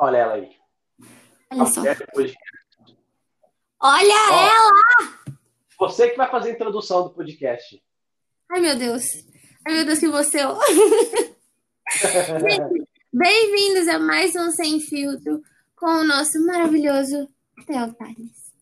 Olha 0.00 0.16
ela 0.16 0.34
aí. 0.34 0.50
Olha 1.52 1.66
só. 1.66 1.82
Depois, 1.82 2.32
Olha 3.82 4.14
Ó. 4.30 4.48
ela! 4.48 5.18
você 5.78 6.08
que 6.10 6.16
vai 6.16 6.30
fazer 6.30 6.50
a 6.50 6.52
introdução 6.54 7.02
do 7.04 7.10
podcast. 7.10 7.82
Ai, 8.50 8.60
meu 8.60 8.76
Deus. 8.76 9.02
Ai, 9.66 9.74
meu 9.74 9.84
Deus, 9.84 9.98
que 9.98 10.08
você. 10.08 10.38
Bem-vindos 13.12 13.88
a 13.88 13.98
mais 13.98 14.34
um 14.36 14.50
Sem 14.52 14.80
Filtro 14.80 15.42
com 15.76 15.86
o 15.86 16.04
nosso 16.04 16.38
maravilhoso 16.46 17.28
Theo 17.66 17.92
Tales. 17.94 18.52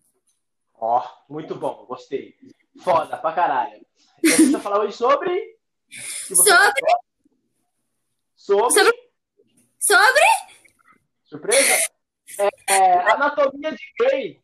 Ó, 0.75 1.05
muito 1.29 1.55
bom, 1.55 1.85
gostei. 1.87 2.35
Foda 2.83 3.17
pra 3.17 3.33
caralho. 3.33 3.85
E 4.23 4.33
a 4.33 4.37
gente 4.37 4.51
vai 4.53 4.61
falar 4.61 4.81
hoje 4.81 4.97
sobre. 4.97 5.57
Sobre- 5.91 6.51
Sobre. 8.37 8.71
Sobre- 8.73 9.09
Sobre. 9.81 10.58
Surpresa? 11.29 11.75
É, 12.69 12.73
é, 12.75 12.93
anatomia 13.13 13.73
de 13.73 13.85
Grey. 13.99 14.43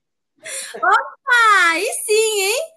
Ah, 0.83 1.71
aí 1.73 1.85
sim, 2.05 2.41
hein? 2.43 2.73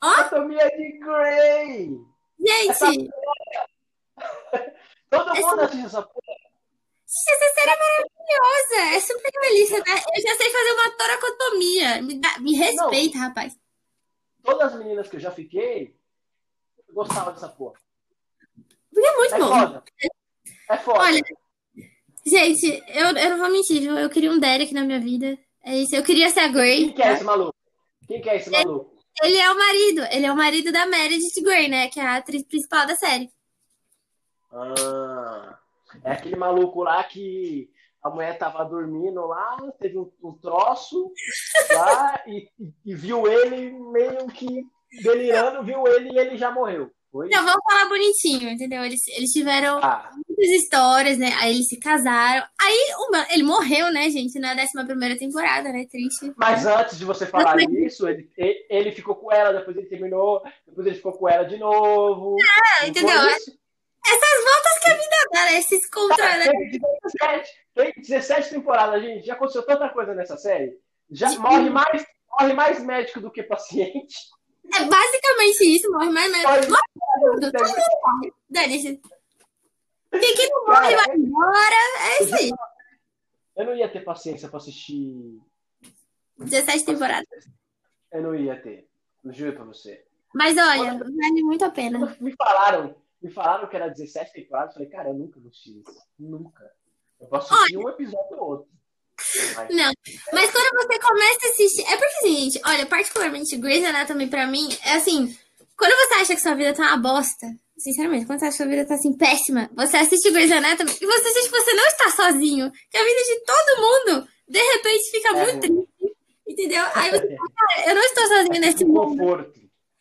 Anatomia 0.00 0.68
de 0.70 0.98
Grey. 0.98 1.90
Gente, 2.38 3.10
Todo 5.10 5.30
Essa- 5.30 5.40
mundo 5.40 5.60
assiste 5.62 5.86
essa 5.86 6.02
porra. 6.02 6.34
essa 7.06 7.54
série 7.54 7.70
é 7.70 7.76
maravilhosa. 7.78 8.94
É 8.96 9.00
super 9.00 9.30
realista, 9.40 9.78
né? 9.78 10.02
Eu 10.16 10.22
já 10.22 10.36
sei 10.36 10.50
fazer 10.50 10.72
uma 10.72 10.90
toracotomia. 10.96 12.02
Me, 12.02 12.20
dá- 12.20 12.38
me 12.38 12.54
respeita, 12.54 13.18
rapaz. 13.18 13.58
Todas 14.42 14.72
as 14.74 14.78
meninas 14.78 15.08
que 15.08 15.16
eu 15.16 15.20
já 15.20 15.30
fiquei 15.30 15.96
gostavam 16.92 17.32
dessa 17.32 17.48
porra. 17.48 17.78
Porque 18.92 19.06
é 19.08 19.16
muito 19.16 19.34
É 19.34 19.38
bom. 19.38 19.48
foda. 19.48 19.84
É 20.70 20.76
foda. 20.78 21.00
Olha, 21.00 21.20
gente, 22.28 22.82
eu, 22.88 23.06
eu 23.16 23.30
não 23.30 23.38
vou 23.38 23.50
mentir, 23.50 23.80
viu? 23.80 23.98
Eu 23.98 24.08
queria 24.10 24.30
um 24.30 24.38
Derek 24.38 24.72
na 24.74 24.84
minha 24.84 25.00
vida. 25.00 25.38
É 25.64 25.76
isso. 25.76 25.94
Eu 25.94 26.02
queria 26.02 26.30
ser 26.30 26.40
a 26.40 26.48
Grey. 26.48 26.86
Quem 26.86 26.94
que 26.94 27.02
é 27.02 27.12
esse 27.12 27.24
maluco? 27.24 27.54
Quem 28.06 28.20
que 28.20 28.28
é 28.30 28.36
esse 28.36 28.50
maluco? 28.50 28.96
Ele 29.22 29.36
é 29.36 29.50
o 29.50 29.58
marido. 29.58 30.02
Ele 30.10 30.26
é 30.26 30.32
o 30.32 30.36
marido 30.36 30.72
da 30.72 30.86
Meredith 30.86 31.42
Grey, 31.42 31.68
né? 31.68 31.88
Que 31.88 32.00
é 32.00 32.04
a 32.04 32.16
atriz 32.16 32.42
principal 32.46 32.86
da 32.86 32.94
série. 32.96 33.28
Ah, 34.52 35.58
é 36.04 36.12
aquele 36.12 36.36
maluco 36.36 36.82
lá 36.82 37.02
que 37.04 37.68
a 38.02 38.08
mulher 38.10 38.38
tava 38.38 38.64
dormindo 38.64 39.26
lá, 39.26 39.56
teve 39.80 39.98
um, 39.98 40.10
um 40.22 40.32
troço 40.38 41.12
lá 41.72 42.22
e, 42.26 42.48
e- 42.58 42.72
e 42.86 42.94
viu 42.94 43.26
ele 43.30 43.72
meio 43.72 44.26
que 44.28 44.62
delirando, 45.02 45.62
viu 45.64 45.86
ele 45.86 46.10
e 46.12 46.18
ele 46.18 46.36
já 46.38 46.50
morreu. 46.50 46.90
Foi? 47.10 47.28
Não, 47.28 47.42
vamos 47.44 47.62
falar 47.68 47.88
bonitinho, 47.88 48.48
entendeu? 48.50 48.84
Eles, 48.84 49.06
eles 49.08 49.30
tiveram 49.30 49.78
Ah, 49.82 50.10
muitas 50.38 50.62
histórias, 50.62 51.18
né? 51.18 51.32
Aí 51.38 51.54
eles 51.54 51.68
se 51.68 51.78
casaram. 51.78 52.46
Aí 52.60 52.78
uma- 53.08 53.26
ele 53.30 53.42
morreu, 53.42 53.92
né, 53.92 54.08
gente? 54.10 54.38
Na 54.38 54.54
11 54.54 54.86
primeira 54.86 55.18
temporada, 55.18 55.70
né? 55.72 55.84
Triste. 55.90 56.32
mas 56.36 56.64
antes 56.64 56.98
de 56.98 57.04
você 57.04 57.26
falar 57.26 57.56
isso, 57.60 58.08
ele, 58.08 58.30
ele, 58.70 58.92
ficou 58.92 59.16
com 59.16 59.32
ela, 59.32 59.52
depois 59.52 59.76
ele 59.76 59.86
terminou, 59.86 60.42
depois 60.66 60.86
ele 60.86 60.96
ficou 60.96 61.12
com 61.12 61.28
ela 61.28 61.44
de 61.44 61.58
novo. 61.58 62.36
Ah, 62.80 62.86
entendeu? 62.86 63.16
isso? 63.30 63.58
Essas 64.06 64.44
voltas 64.44 64.78
que 64.82 64.90
a 64.90 64.94
vida 64.94 65.16
dá, 65.32 65.44
né? 65.46 65.58
Esses 65.58 65.90
contra... 65.90 66.38
né? 66.38 66.44
Tem 66.44 66.70
17, 66.70 67.50
tem 67.74 67.92
17 67.98 68.50
temporadas, 68.50 69.02
gente. 69.02 69.26
Já 69.26 69.34
aconteceu 69.34 69.62
tanta 69.66 69.88
coisa 69.90 70.14
nessa 70.14 70.36
série. 70.36 70.78
Já 71.10 71.30
morre 71.38 71.68
mais, 71.68 72.06
morre 72.30 72.54
mais 72.54 72.82
médico 72.82 73.20
do 73.20 73.30
que 73.30 73.42
paciente. 73.42 74.14
É 74.78 74.84
basicamente 74.84 75.76
isso, 75.76 75.90
morre 75.90 76.10
mais, 76.10 76.30
mais. 76.30 76.44
Morre- 76.44 76.66
Tudo, 77.32 77.52
todo 77.52 77.66
mundo 77.68 77.76
morre. 78.02 78.32
Dane-se. 78.48 79.00
Quem 80.10 80.34
que 80.34 80.48
não 80.48 80.66
morre 80.66 80.96
vai 80.96 81.16
embora. 81.16 81.74
É 82.08 82.22
isso 82.22 82.34
aí. 82.34 82.50
Eu 83.56 83.66
não 83.66 83.76
ia 83.76 83.88
ter 83.88 84.04
paciência 84.04 84.48
pra 84.48 84.58
assistir. 84.58 85.40
17 86.38 86.84
temporadas. 86.84 87.26
Eu 88.12 88.22
não 88.22 88.34
ia 88.34 88.60
ter. 88.60 88.88
Eu 89.24 89.32
juro 89.32 89.54
pra 89.54 89.64
você. 89.64 90.04
Mas 90.34 90.56
olha, 90.56 90.98
vale 90.98 91.42
muito 91.42 91.64
a 91.64 91.70
pena. 91.70 92.16
Me 92.20 92.34
falaram, 92.36 92.94
me 93.20 93.30
falaram 93.30 93.68
que 93.68 93.76
era 93.76 93.88
17 93.88 94.32
temporadas. 94.32 94.70
Eu 94.70 94.74
falei, 94.74 94.88
cara, 94.88 95.08
eu 95.08 95.14
nunca 95.14 95.40
vou 95.40 95.48
assistir 95.48 95.80
isso. 95.80 96.06
Nunca. 96.18 96.70
Eu 97.20 97.26
posso 97.26 97.52
assistir 97.52 97.76
um 97.76 97.88
episódio 97.88 98.38
ou 98.38 98.50
outro. 98.50 98.68
Não, 99.70 99.92
mas 100.32 100.52
quando 100.52 100.86
você 100.86 100.98
começa 101.00 101.46
a 101.46 101.50
assistir. 101.50 101.82
É 101.82 101.96
porque, 101.96 102.18
assim, 102.18 102.36
gente, 102.36 102.60
olha, 102.64 102.86
particularmente 102.86 103.56
Grey's 103.56 103.84
Anatomy 103.84 104.28
pra 104.28 104.46
mim 104.46 104.68
é 104.84 104.92
assim. 104.94 105.36
Quando 105.78 105.92
você 105.92 106.14
acha 106.14 106.34
que 106.34 106.40
sua 106.40 106.54
vida 106.54 106.74
tá 106.74 106.82
uma 106.82 106.96
bosta, 106.98 107.46
sinceramente, 107.78 108.26
quando 108.26 108.40
você 108.40 108.46
acha 108.46 108.56
que 108.56 108.62
sua 108.64 108.66
vida 108.70 108.84
tá 108.86 108.94
assim 108.94 109.16
péssima, 109.16 109.70
você 109.76 109.96
assiste 109.96 110.30
Grey's 110.32 110.50
Anatomy 110.50 110.90
e 110.90 111.06
você 111.06 111.30
sente 111.30 111.50
que 111.50 111.56
você 111.60 111.72
não 111.74 111.86
está 111.86 112.10
sozinho. 112.10 112.70
Que 112.90 112.96
a 112.98 113.04
vida 113.04 113.22
de 113.22 113.44
todo 113.44 113.80
mundo, 113.80 114.28
de 114.48 114.58
repente, 114.58 115.10
fica 115.10 115.28
É. 115.28 115.32
muito 115.44 115.60
triste. 115.60 116.16
Entendeu? 116.48 116.82
Aí 116.94 117.10
você 117.10 117.36
fala, 117.36 117.50
cara, 117.54 117.88
eu 117.90 117.94
não 117.94 118.02
estou 118.02 118.26
sozinho 118.26 118.60
nesse 118.60 118.84
um 118.84 118.88
mundo. 118.88 119.16
conforto. 119.18 119.60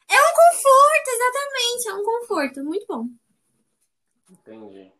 É 0.09 0.15
um 0.15 0.33
conforto, 0.33 1.07
exatamente. 1.09 1.89
É 1.89 1.93
um 1.93 2.03
conforto. 2.03 2.63
Muito 2.63 2.85
bom. 2.87 3.05
Entendi. 4.31 4.91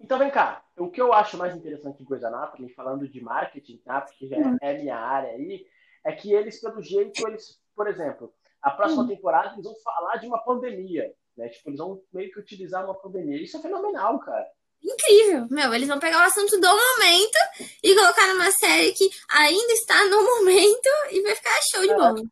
Então 0.00 0.18
vem 0.18 0.30
cá. 0.30 0.62
O 0.76 0.90
que 0.90 1.00
eu 1.00 1.12
acho 1.12 1.36
mais 1.36 1.56
interessante 1.56 2.02
em 2.02 2.04
Grey's 2.04 2.24
Anatomy, 2.24 2.68
falando 2.74 3.08
de 3.08 3.20
marketing, 3.22 3.78
tá? 3.78 4.00
Porque 4.02 4.26
já 4.28 4.36
Hum. 4.36 4.56
é 4.60 4.74
minha 4.78 4.96
área 4.96 5.30
aí, 5.30 5.66
é 6.04 6.12
que 6.12 6.32
eles, 6.32 6.60
pelo 6.60 6.82
jeito, 6.82 7.26
eles, 7.26 7.58
por 7.74 7.88
exemplo, 7.88 8.32
a 8.64 8.70
próxima 8.72 9.02
Hum. 9.04 9.08
temporada 9.08 9.52
eles 9.54 9.64
vão 9.64 9.74
falar 9.76 10.16
de 10.16 10.26
uma 10.26 10.42
pandemia. 10.42 11.12
Né? 11.36 11.48
Tipo, 11.48 11.70
eles 11.70 11.78
vão 11.78 12.00
meio 12.12 12.30
que 12.32 12.38
utilizar 12.40 12.84
uma 12.84 12.94
pandemia. 12.94 13.42
Isso 13.42 13.56
é 13.56 13.60
fenomenal, 13.60 14.18
cara. 14.20 14.46
Incrível. 14.82 15.46
Meu, 15.50 15.72
eles 15.74 15.88
vão 15.88 15.98
pegar 15.98 16.18
o 16.18 16.26
assunto 16.28 16.60
do 16.60 16.68
momento 16.68 17.38
e 17.82 17.94
colocar 17.94 18.26
numa 18.28 18.50
série 18.52 18.92
que 18.92 19.08
ainda 19.30 19.72
está 19.72 20.04
no 20.04 20.22
momento 20.22 20.88
e 21.10 21.22
vai 21.22 21.34
ficar 21.34 21.58
show 21.70 21.80
de 21.82 21.90
É. 21.90 21.96
bola. 21.96 22.22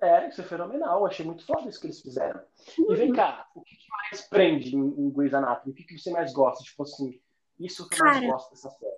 É, 0.00 0.28
isso 0.28 0.40
é 0.40 0.44
fenomenal. 0.44 1.00
Eu 1.00 1.06
achei 1.06 1.24
muito 1.24 1.44
foda 1.46 1.68
isso 1.68 1.80
que 1.80 1.86
eles 1.86 2.00
fizeram. 2.00 2.40
E 2.78 2.82
Uhum. 2.82 2.94
vem 2.96 3.12
cá, 3.12 3.46
o 3.54 3.62
que, 3.62 3.76
que 3.76 3.86
mais 3.90 4.22
prende 4.28 4.74
em, 4.76 4.78
em 4.80 5.10
Grey's 5.10 5.32
Anatomy? 5.34 5.72
O 5.72 5.74
que, 5.74 5.84
que 5.84 5.98
você 5.98 6.10
mais 6.10 6.32
gosta? 6.32 6.62
Tipo 6.64 6.82
assim, 6.82 7.20
isso 7.58 7.88
que 7.88 7.94
eu 8.00 8.04
mais 8.04 8.18
Cara. 8.20 8.32
gosto 8.32 8.50
dessa 8.50 8.70
série. 8.70 8.96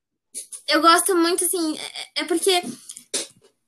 Eu 0.69 0.81
gosto 0.83 1.17
muito, 1.17 1.45
assim, 1.45 1.77
é- 1.79 2.23
é 2.23 2.25
porque 2.25 2.61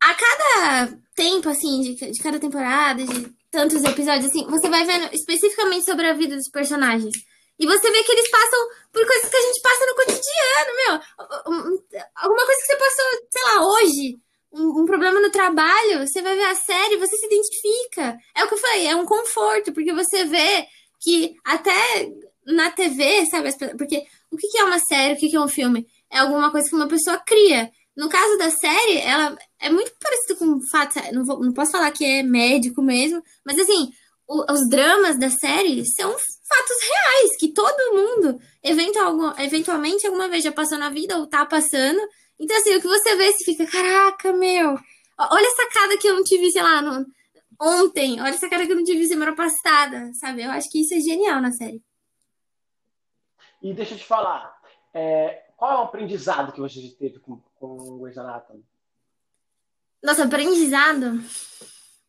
a 0.00 0.14
cada 0.14 0.98
tempo, 1.14 1.48
assim, 1.48 1.80
de, 1.82 1.94
de 2.10 2.22
cada 2.22 2.38
temporada, 2.38 3.04
de 3.04 3.32
tantos 3.50 3.82
episódios, 3.84 4.26
assim, 4.26 4.46
você 4.46 4.68
vai 4.68 4.84
vendo 4.84 5.12
especificamente 5.12 5.84
sobre 5.84 6.06
a 6.06 6.14
vida 6.14 6.36
dos 6.36 6.48
personagens. 6.48 7.14
E 7.58 7.66
você 7.66 7.90
vê 7.90 8.02
que 8.02 8.12
eles 8.12 8.30
passam 8.30 8.68
por 8.92 9.06
coisas 9.06 9.28
que 9.28 9.36
a 9.36 9.42
gente 9.42 9.60
passa 9.60 9.86
no 9.86 9.94
cotidiano, 9.94 10.76
meu. 10.76 11.52
Um- 11.52 11.74
um- 11.74 11.82
Alguma 12.16 12.46
coisa 12.46 12.60
que 12.60 12.66
você 12.66 12.76
passou, 12.76 13.04
sei 13.30 13.42
lá, 13.44 13.66
hoje. 13.68 14.18
Um, 14.52 14.82
um 14.82 14.86
problema 14.86 15.20
no 15.20 15.30
trabalho, 15.30 16.06
você 16.06 16.22
vai 16.22 16.34
ver 16.36 16.44
a 16.46 16.54
série, 16.54 16.96
você 16.96 17.16
se 17.16 17.26
identifica. 17.26 18.16
É 18.34 18.44
o 18.44 18.48
que 18.48 18.54
eu 18.54 18.58
falei, 18.58 18.86
é 18.86 18.96
um 18.96 19.04
conforto, 19.04 19.72
porque 19.72 19.92
você 19.92 20.24
vê 20.24 20.66
que 21.00 21.34
até 21.44 22.08
na 22.46 22.70
TV, 22.70 23.26
sabe? 23.26 23.50
Porque 23.76 24.02
o 24.30 24.36
que 24.36 24.58
é 24.58 24.64
uma 24.64 24.78
série, 24.78 25.14
o 25.14 25.16
que 25.18 25.36
é 25.36 25.40
um 25.40 25.46
filme? 25.48 25.86
É 26.10 26.18
alguma 26.18 26.50
coisa 26.50 26.68
que 26.68 26.74
uma 26.74 26.88
pessoa 26.88 27.18
cria. 27.18 27.70
No 28.00 28.08
caso 28.08 28.38
da 28.38 28.50
série, 28.50 28.96
ela 28.98 29.36
é 29.60 29.68
muito 29.68 29.92
parecido 30.00 30.36
com 30.38 30.58
fatos. 30.70 30.96
Não, 31.12 31.22
vou- 31.22 31.38
não 31.44 31.52
posso 31.52 31.72
falar 31.72 31.90
que 31.90 32.02
é 32.04 32.22
médico 32.22 32.80
mesmo, 32.80 33.22
mas 33.44 33.58
assim, 33.58 33.90
o- 34.26 34.50
os 34.50 34.66
dramas 34.70 35.18
da 35.18 35.28
série 35.28 35.84
são 35.84 36.10
fatos 36.10 36.78
reais 36.88 37.36
que 37.38 37.52
todo 37.52 37.94
mundo, 37.94 38.40
eventual, 38.62 39.38
eventualmente, 39.38 40.06
alguma 40.06 40.28
vez 40.28 40.42
já 40.42 40.50
passou 40.50 40.78
na 40.78 40.88
vida 40.88 41.18
ou 41.18 41.26
tá 41.26 41.44
passando. 41.44 42.00
Então, 42.38 42.56
assim, 42.56 42.74
o 42.74 42.80
que 42.80 42.88
você 42.88 43.16
vê, 43.16 43.32
você 43.32 43.44
fica, 43.44 43.66
caraca, 43.66 44.32
meu, 44.32 44.70
olha 45.18 45.46
essa 45.46 45.62
sacada 45.64 45.98
que 45.98 46.08
eu 46.08 46.14
não 46.14 46.24
tive, 46.24 46.50
sei 46.50 46.62
lá, 46.62 46.80
no- 46.80 47.04
ontem, 47.60 48.18
olha 48.18 48.30
essa 48.30 48.38
sacada 48.38 48.64
que 48.64 48.72
eu 48.72 48.76
não 48.76 48.84
tive 48.84 49.06
semana 49.06 49.34
passada, 49.36 50.10
sabe? 50.14 50.42
Eu 50.42 50.50
acho 50.52 50.70
que 50.70 50.80
isso 50.80 50.94
é 50.94 51.00
genial 51.00 51.38
na 51.42 51.52
série. 51.52 51.82
E 53.62 53.74
deixa 53.74 53.92
eu 53.94 53.98
te 53.98 54.06
falar, 54.06 54.58
é, 54.94 55.42
qual 55.58 55.70
é 55.70 55.76
o 55.76 55.84
aprendizado 55.84 56.53
que 56.53 56.60
você 56.60 56.80
teve 56.98 57.18
com, 57.18 57.38
com 57.60 57.98
Grey's 57.98 58.18
Anatomy? 58.18 58.65
Nossa, 60.03 60.24
aprendizado. 60.24 61.22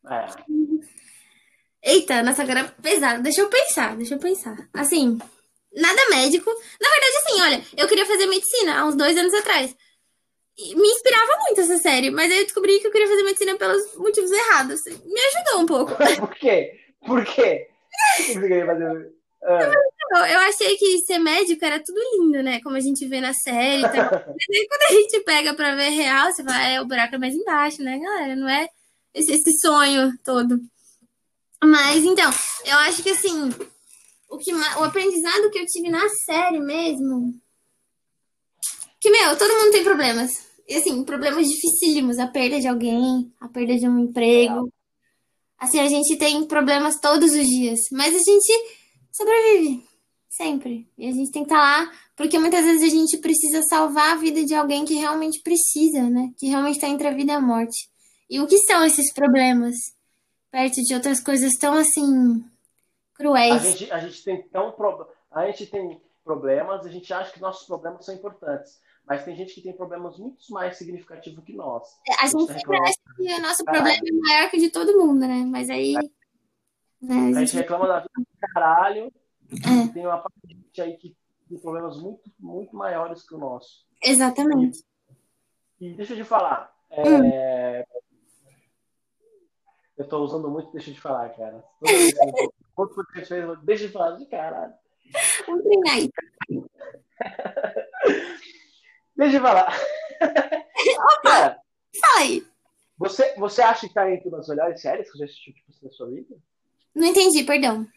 É, 0.09 0.25
Eita, 1.83 2.23
nossa, 2.23 2.41
agora 2.43 2.61
é 2.61 2.81
pesado. 2.81 3.21
Deixa 3.21 3.41
eu 3.41 3.49
pensar, 3.49 3.97
deixa 3.97 4.15
eu 4.15 4.19
pensar. 4.19 4.55
Assim, 4.73 5.19
nada 5.75 6.09
médico. 6.09 6.49
Na 6.49 6.89
verdade, 6.89 7.17
assim, 7.17 7.41
olha, 7.41 7.65
eu 7.77 7.87
queria 7.87 8.05
fazer 8.05 8.25
medicina 8.27 8.79
há 8.79 8.85
uns 8.85 8.95
dois 8.95 9.17
anos 9.17 9.33
atrás. 9.33 9.75
E 10.57 10.75
me 10.75 10.87
inspirava 10.87 11.37
muito 11.39 11.61
essa 11.61 11.77
série, 11.77 12.11
mas 12.11 12.31
aí 12.31 12.39
eu 12.39 12.43
descobri 12.43 12.79
que 12.79 12.87
eu 12.87 12.91
queria 12.91 13.07
fazer 13.07 13.23
medicina 13.23 13.57
pelos 13.57 13.95
motivos 13.95 14.31
errados. 14.31 14.81
Me 14.85 15.21
ajudou 15.21 15.61
um 15.61 15.65
pouco. 15.65 15.91
Por 16.19 16.35
quê? 16.35 16.79
Por 17.05 17.25
quê? 17.25 17.67
O 18.19 18.23
que 18.23 18.33
você 18.33 18.39
queria 18.41 18.65
fazer? 18.65 19.13
Ah, 19.43 20.27
Eu, 20.29 20.39
achei 20.39 20.77
que 20.77 20.99
ser 20.99 21.17
médico 21.17 21.65
era 21.65 21.81
tudo 21.83 21.99
lindo, 22.13 22.43
né? 22.43 22.61
Como 22.61 22.75
a 22.75 22.79
gente 22.79 23.07
vê 23.07 23.19
na 23.19 23.33
série 23.33 23.81
e 23.81 23.85
aí 23.85 24.67
quando 24.67 24.89
a 24.89 24.93
gente 24.93 25.19
pega 25.21 25.53
pra 25.53 25.75
ver 25.75 25.89
real, 25.89 26.31
você 26.31 26.43
fala, 26.43 26.63
é, 26.63 26.81
o 26.81 26.85
buraco 26.85 27.15
é 27.15 27.17
mais 27.17 27.33
embaixo, 27.33 27.81
né, 27.81 27.97
galera? 27.97 28.35
Não 28.35 28.47
é 28.47 28.67
esse, 29.13 29.31
esse 29.31 29.57
sonho 29.59 30.13
todo. 30.23 30.59
Mas, 31.63 32.03
então, 32.03 32.29
eu 32.65 32.77
acho 32.79 33.03
que, 33.03 33.09
assim, 33.11 33.49
o, 34.29 34.37
que, 34.37 34.53
o 34.53 34.83
aprendizado 34.83 35.49
que 35.51 35.59
eu 35.59 35.65
tive 35.65 35.89
na 35.89 36.07
série 36.25 36.59
mesmo... 36.59 37.33
Que, 38.99 39.09
meu, 39.09 39.35
todo 39.37 39.55
mundo 39.55 39.71
tem 39.71 39.83
problemas. 39.83 40.31
E, 40.67 40.75
assim, 40.75 41.03
problemas 41.03 41.47
dificílimos. 41.47 42.19
A 42.19 42.27
perda 42.27 42.59
de 42.59 42.67
alguém, 42.67 43.31
a 43.39 43.47
perda 43.47 43.75
de 43.75 43.87
um 43.87 43.99
emprego. 43.99 44.71
Assim, 45.57 45.79
a 45.79 45.87
gente 45.87 46.17
tem 46.17 46.45
problemas 46.45 46.99
todos 46.99 47.31
os 47.31 47.45
dias. 47.45 47.79
Mas 47.91 48.15
a 48.15 48.19
gente 48.19 48.80
sobrevive. 49.11 49.91
Sempre. 50.29 50.89
E 50.97 51.07
a 51.09 51.11
gente 51.11 51.29
tem 51.31 51.43
que 51.43 51.53
estar 51.53 51.61
tá 51.61 51.83
lá, 51.85 51.91
porque 52.15 52.39
muitas 52.39 52.63
vezes 52.63 52.83
a 52.83 52.95
gente 52.95 53.17
precisa 53.17 53.61
salvar 53.63 54.13
a 54.13 54.15
vida 54.15 54.45
de 54.45 54.55
alguém 54.55 54.85
que 54.85 54.93
realmente 54.93 55.41
precisa, 55.41 56.09
né? 56.09 56.31
Que 56.37 56.47
realmente 56.47 56.75
está 56.75 56.87
entre 56.87 57.07
a 57.07 57.13
vida 57.13 57.33
e 57.33 57.35
a 57.35 57.41
morte. 57.41 57.89
E 58.29 58.39
o 58.39 58.47
que 58.47 58.57
são 58.59 58.85
esses 58.85 59.11
problemas? 59.13 59.75
Perto 60.49 60.81
de 60.83 60.93
outras 60.93 61.19
coisas 61.19 61.51
tão 61.59 61.73
assim. 61.73 62.43
cruéis. 63.13 63.55
A 63.55 63.59
gente, 63.59 63.91
a 63.91 63.99
gente 63.99 64.23
tem 64.23 64.41
tão. 64.47 64.71
Pro... 64.71 65.05
A 65.29 65.45
gente 65.47 65.65
tem 65.65 66.01
problemas, 66.23 66.85
a 66.85 66.89
gente 66.89 67.13
acha 67.13 67.33
que 67.33 67.41
nossos 67.41 67.67
problemas 67.67 68.05
são 68.05 68.15
importantes. 68.15 68.79
Mas 69.05 69.25
tem 69.25 69.35
gente 69.35 69.53
que 69.53 69.61
tem 69.61 69.73
problemas 69.73 70.17
muito 70.17 70.45
mais 70.49 70.77
significativos 70.77 71.43
que 71.43 71.53
nós. 71.53 71.83
A, 72.21 72.27
gente 72.27 72.53
sempre 72.53 72.77
acha 72.77 72.93
que 73.17 73.33
o 73.33 73.41
nosso 73.41 73.65
caralho. 73.65 73.83
problema 73.83 73.99
é 74.07 74.29
maior 74.29 74.49
que 74.49 74.57
o 74.57 74.59
de 74.61 74.69
todo 74.69 74.97
mundo, 74.97 75.19
né? 75.27 75.43
Mas 75.45 75.69
aí. 75.69 75.95
É. 75.97 76.20
Né, 77.01 77.37
a, 77.37 77.39
gente... 77.39 77.55
reclama 77.55 77.87
da 77.87 77.99
vida 77.99 78.11
do 78.17 78.27
caralho. 78.53 79.11
É. 79.51 79.93
Tem 79.93 80.05
uma 80.05 80.17
parte 80.17 80.39
de 80.45 80.53
gente 80.53 80.81
aí 80.81 80.97
que 80.97 81.15
tem 81.49 81.57
problemas 81.57 81.97
muito, 81.97 82.31
muito 82.39 82.75
maiores 82.75 83.27
que 83.27 83.35
o 83.35 83.37
nosso. 83.37 83.85
Exatamente. 84.01 84.83
E, 85.79 85.89
e 85.89 85.93
deixa 85.95 86.13
eu 86.13 86.17
te 86.17 86.23
falar. 86.23 86.73
É... 86.89 87.85
Hum. 87.89 88.01
Eu 89.97 90.07
tô 90.07 90.23
usando 90.23 90.49
muito 90.49 90.71
deixa 90.71 90.91
de 90.91 90.99
falar, 90.99 91.29
cara. 91.29 91.63
Quanto 92.73 92.95
você 92.95 93.25
fez, 93.25 93.59
deixa 93.63 93.87
de 93.87 93.93
falar 93.93 94.17
de 94.17 94.25
caralho. 94.25 94.73
Deixa 99.15 99.37
eu 99.37 99.41
falar. 99.41 99.77
Opa! 100.19 101.21
Cara, 101.23 101.59
fala 102.01 102.19
aí. 102.19 102.43
Você, 102.97 103.35
você 103.35 103.61
acha 103.61 103.87
que 103.87 103.93
tá 103.93 104.11
entre 104.11 104.29
uma 104.29 104.37
das 104.37 104.47
melhores 104.47 104.81
séries 104.81 105.11
que 105.11 105.17
você 105.17 105.25
assistiu 105.25 105.53
tipo, 105.53 105.71
na 105.83 105.91
sua 105.91 106.09
vida? 106.09 106.35
Não 106.93 107.07
entendi, 107.07 107.43
perdão. 107.43 107.87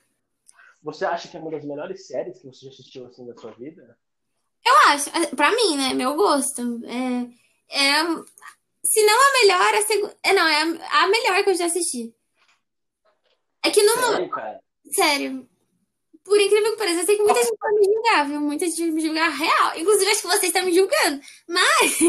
Você 0.83 1.05
acha 1.05 1.29
que 1.29 1.37
é 1.37 1.41
uma 1.41 1.51
das 1.51 1.65
melhores 1.65 2.07
séries 2.07 2.39
que 2.39 2.47
você 2.47 2.67
já 2.67 2.73
assistiu 2.73 3.07
assim 3.07 3.25
na 3.25 3.35
sua 3.37 3.53
vida? 3.53 3.99
Eu 4.65 4.77
acho. 4.93 5.11
É, 5.11 5.27
pra 5.35 5.51
mim, 5.51 5.77
né? 5.77 5.95
Meu 5.95 6.15
gosto. 6.15 6.81
É, 6.85 7.23
é, 7.75 8.05
se 8.85 9.03
não 9.03 9.15
a 9.15 9.33
melhor, 9.41 9.75
a 9.75 9.83
segunda. 9.83 10.17
É, 10.23 10.33
não, 10.33 10.47
é 10.47 10.63
a, 10.63 11.03
a, 11.03 11.07
melhor 11.09 11.43
que 11.43 11.51
eu 11.51 11.55
já 11.55 11.67
assisti. 11.67 12.15
É 13.65 13.71
que 13.71 13.83
no. 13.83 13.93
Sério, 13.93 14.31
cara? 14.31 14.61
Sério. 14.93 15.49
Por 16.23 16.41
incrível 16.41 16.73
que 16.73 16.79
pareça, 16.79 17.01
eu 17.01 17.05
sei 17.05 17.17
que 17.17 17.23
muita 17.23 17.43
gente 17.43 17.59
vai 17.59 17.73
me 17.73 17.85
julgar, 17.85 18.27
viu? 18.27 18.41
Muita 18.41 18.65
gente 18.67 18.81
vai 18.81 18.91
me 18.91 19.01
julgar 19.03 19.29
real. 19.31 19.79
Inclusive, 19.79 20.11
acho 20.11 20.23
que 20.23 20.27
você 20.27 20.47
está 20.47 20.63
me 20.63 20.73
julgando. 20.73 21.21
Mas. 21.47 22.01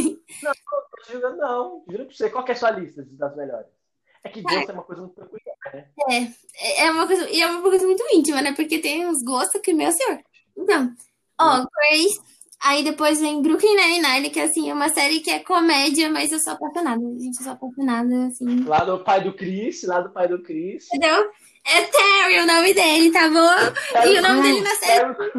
Não, 0.41 0.51
não 0.51 0.53
tô 0.89 1.11
julgando, 1.11 1.37
não. 1.37 1.85
Juro 1.89 2.05
pra 2.05 2.15
você. 2.15 2.29
Qual 2.29 2.45
que 2.45 2.51
é 2.51 2.55
a 2.55 2.57
sua 2.57 2.71
lista 2.71 3.05
das 3.11 3.35
melhores? 3.35 3.74
É 4.25 4.29
que 4.29 4.41
gosto 4.41 4.57
é, 4.57 4.71
é 4.71 4.73
uma 4.73 4.83
coisa 4.83 5.01
muito 5.03 5.13
peculiar, 5.13 5.55
né? 5.71 6.33
É, 6.59 6.85
é 6.85 6.91
uma 6.91 7.05
coisa, 7.05 7.29
e 7.29 7.41
é 7.41 7.45
uma 7.47 7.61
coisa 7.61 7.85
muito 7.85 8.03
íntima, 8.11 8.41
né? 8.41 8.53
Porque 8.53 8.79
tem 8.79 9.05
uns 9.05 9.21
gostos 9.23 9.61
que, 9.61 9.71
meu 9.71 9.91
senhor. 9.91 10.19
Então, 10.57 10.91
ó, 11.39 11.59
hum. 11.59 11.65
Grace, 11.71 12.19
aí 12.63 12.83
depois 12.83 13.21
vem 13.21 13.39
Brooklyn 13.43 13.75
Nine-Nine, 13.75 14.31
que 14.31 14.39
assim, 14.39 14.67
é 14.67 14.73
uma 14.73 14.89
série 14.89 15.19
que 15.19 15.29
é 15.29 15.37
comédia, 15.39 16.09
mas 16.09 16.31
eu 16.31 16.39
sou 16.39 16.53
apaixonada. 16.53 17.01
Gente, 17.19 17.37
eu 17.37 17.43
sou 17.43 17.53
apaixonada, 17.53 18.25
assim. 18.25 18.63
Lá 18.63 18.83
do 18.83 19.03
pai 19.03 19.21
do 19.21 19.31
Chris, 19.33 19.83
lá 19.83 20.01
do 20.01 20.09
pai 20.09 20.27
do 20.27 20.41
Chris. 20.41 20.87
Entendeu? 20.87 21.29
É 21.67 21.81
Terry 21.83 22.39
o 22.39 22.47
nome 22.47 22.73
dele, 22.73 23.11
tá 23.11 23.29
bom? 23.29 23.73
Terry 23.93 24.15
e 24.15 24.19
o 24.19 24.21
nome 24.23 24.41
Cruz, 24.41 24.55
dele 24.55 24.61
na 24.61 24.75
série. 24.75 25.15
Terry... 25.15 25.31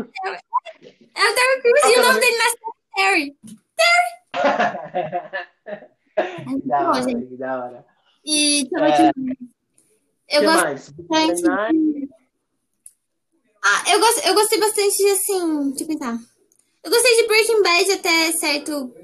É 1.12 1.31
o 1.31 1.35
Terry 1.35 1.62
Crews 1.62 1.85
e 1.85 1.99
o 1.99 2.03
nome 2.05 2.21
dele 2.21 2.37
na 2.37 2.44
série 2.44 2.67
é 2.71 3.03
Terry. 3.03 3.37
Terry! 3.77 5.47
É 6.17 6.25
da 6.65 6.91
hora, 6.91 7.37
da 7.37 7.59
hora. 7.59 7.95
E 8.26 8.69
deixa 8.69 9.12
eu 10.28 10.43
Eu 10.43 10.43
gosto 10.43 10.93
bastante. 11.05 12.08
Ah, 13.64 13.93
eu, 13.93 14.00
gosto, 14.00 14.26
eu 14.26 14.34
gostei 14.34 14.58
bastante 14.58 14.96
de 14.96 15.11
assim. 15.11 15.70
Deixa 15.70 15.84
eu 15.84 15.88
pensar. 15.88 16.19
Eu 16.82 16.90
gostei 16.90 17.17
de 17.17 17.28
Breaking 17.28 17.62
Bad 17.62 17.93
até 17.93 18.32
certo 18.32 18.94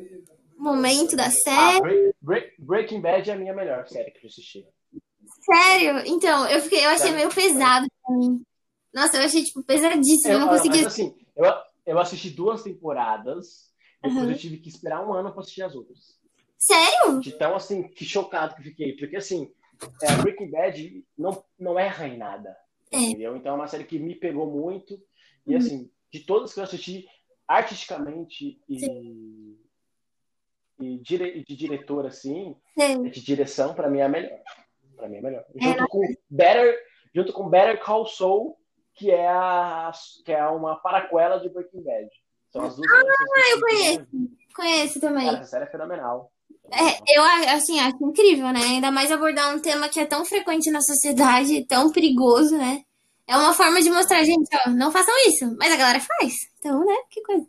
momento 0.59 1.17
da 1.17 1.31
série. 1.31 1.77
Ah, 1.77 1.81
break, 1.81 2.15
break, 2.21 2.53
Breaking 2.59 3.01
Bad 3.01 3.31
é 3.31 3.33
a 3.33 3.37
minha 3.37 3.55
melhor 3.55 3.87
série 3.89 4.11
que 4.11 4.25
eu 4.25 4.29
assisti. 4.29 4.67
Sério? 5.45 6.03
Então, 6.07 6.47
eu, 6.49 6.61
fiquei, 6.61 6.85
eu 6.85 6.91
achei 6.91 7.11
meio 7.13 7.29
pesado 7.31 7.87
pra 8.05 8.17
mim. 8.17 8.41
Nossa, 8.95 9.17
eu 9.17 9.25
achei, 9.25 9.43
tipo, 9.43 9.63
pesadíssimo. 9.65 10.33
Eu, 10.33 10.41
não 10.41 10.49
conseguia. 10.49 10.83
Mas, 10.83 10.93
assim, 10.93 11.17
eu, 11.37 11.53
eu 11.87 11.99
assisti 11.99 12.31
duas 12.31 12.63
temporadas, 12.63 13.73
depois 14.01 14.25
uhum. 14.25 14.31
eu 14.31 14.39
tive 14.39 14.59
que 14.59 14.69
esperar 14.69 15.05
um 15.05 15.13
ano 15.13 15.33
pra 15.33 15.41
assistir 15.41 15.63
as 15.63 15.75
outras. 15.75 16.22
Sério? 16.63 17.19
De 17.19 17.33
tão, 17.33 17.57
assim, 17.57 17.83
que 17.89 18.05
chocado 18.05 18.55
que 18.55 18.63
fiquei. 18.63 18.93
Porque, 18.97 19.17
assim, 19.17 19.53
é, 20.01 20.23
Breaking 20.23 20.49
Bad 20.49 21.05
não, 21.19 21.45
não 21.59 21.77
erra 21.77 22.07
em 22.07 22.17
nada. 22.17 22.57
É. 22.93 22.99
Entendeu? 22.99 23.37
Então 23.37 23.53
é 23.53 23.57
uma 23.57 23.67
série 23.67 23.83
que 23.83 23.99
me 23.99 24.15
pegou 24.15 24.49
muito. 24.49 24.95
E, 25.45 25.53
uhum. 25.53 25.59
assim, 25.59 25.91
de 26.13 26.21
todas 26.21 26.55
que 26.55 26.61
eu 26.61 26.65
assisti, 26.65 27.09
artisticamente 27.49 28.61
e, 28.69 29.59
e 30.79 30.99
dire, 30.99 31.43
de 31.43 31.57
diretor, 31.57 32.07
assim, 32.07 32.57
Sim. 32.79 33.11
de 33.11 33.21
direção, 33.21 33.75
pra 33.75 33.91
mim 33.91 33.99
é 33.99 34.05
a 34.05 34.09
melhor. 34.09 34.39
Pra 34.95 35.09
mim 35.09 35.17
é 35.17 35.21
melhor. 35.21 35.45
É, 35.57 35.65
junto, 35.65 35.83
é, 35.83 35.89
com 35.89 36.15
Better, 36.31 36.79
junto 37.13 37.33
com 37.33 37.49
Better 37.49 37.83
Call 37.83 38.07
Saul, 38.07 38.57
que 38.95 39.11
é, 39.11 39.27
a, 39.27 39.91
que 40.25 40.31
é 40.31 40.47
uma 40.47 40.77
paraquela 40.77 41.39
de 41.39 41.49
Breaking 41.49 41.83
Bad. 41.83 42.09
São 42.53 42.63
as 42.63 42.77
duas. 42.77 42.89
Ah, 42.89 43.51
eu 43.51 43.61
conheço. 43.61 44.07
Conheço 44.55 45.01
também. 45.01 45.25
Cara, 45.25 45.39
essa 45.39 45.51
série 45.51 45.65
é 45.65 45.71
fenomenal. 45.71 46.33
É, 46.73 47.17
eu 47.17 47.23
assim, 47.55 47.79
acho 47.81 47.97
incrível, 48.03 48.51
né? 48.53 48.61
Ainda 48.61 48.91
mais 48.91 49.13
abordar 49.13 49.55
um 49.55 49.61
tema 49.61 49.89
que 49.89 50.01
é 50.01 50.07
tão 50.07 50.25
frequente 50.25 50.71
na 50.71 50.81
sociedade, 50.81 51.67
tão 51.67 51.91
perigoso, 51.93 52.57
né? 52.57 52.83
É 53.27 53.37
uma 53.37 53.53
forma 53.53 53.81
de 53.81 53.91
mostrar, 53.91 54.25
gente, 54.25 54.49
ó, 54.67 54.71
não 54.71 54.91
façam 54.91 55.15
isso. 55.27 55.55
Mas 55.59 55.73
a 55.73 55.77
galera 55.77 56.01
faz. 56.01 56.35
Então, 56.59 56.81
né? 56.85 56.95
Que 57.11 57.23
coisa. 57.23 57.47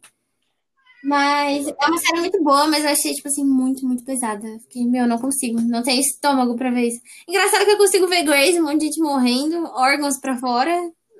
Mas 1.04 1.68
é 1.68 1.86
uma 1.86 1.98
série 1.98 2.22
muito 2.22 2.42
boa, 2.42 2.68
mas 2.68 2.84
eu 2.86 2.90
achei, 2.92 3.14
tipo 3.14 3.28
assim, 3.28 3.44
muito, 3.44 3.86
muito 3.86 4.06
pesada. 4.06 4.48
Fiquei, 4.62 4.86
meu, 4.86 5.06
não 5.08 5.20
consigo. 5.20 5.60
Não 5.62 5.84
tenho 5.84 6.00
estômago 6.00 6.56
pra 6.56 6.72
ver 6.72 6.88
isso. 6.88 7.02
Engraçado 7.28 7.66
que 7.66 7.72
eu 7.72 7.78
consigo 7.78 8.08
ver 8.08 8.24
Grace, 8.24 8.60
um 8.60 8.64
monte 8.64 8.80
de 8.80 8.86
gente 8.86 9.02
morrendo, 9.02 9.66
órgãos 9.74 10.18
pra 10.20 10.38
fora, 10.38 10.74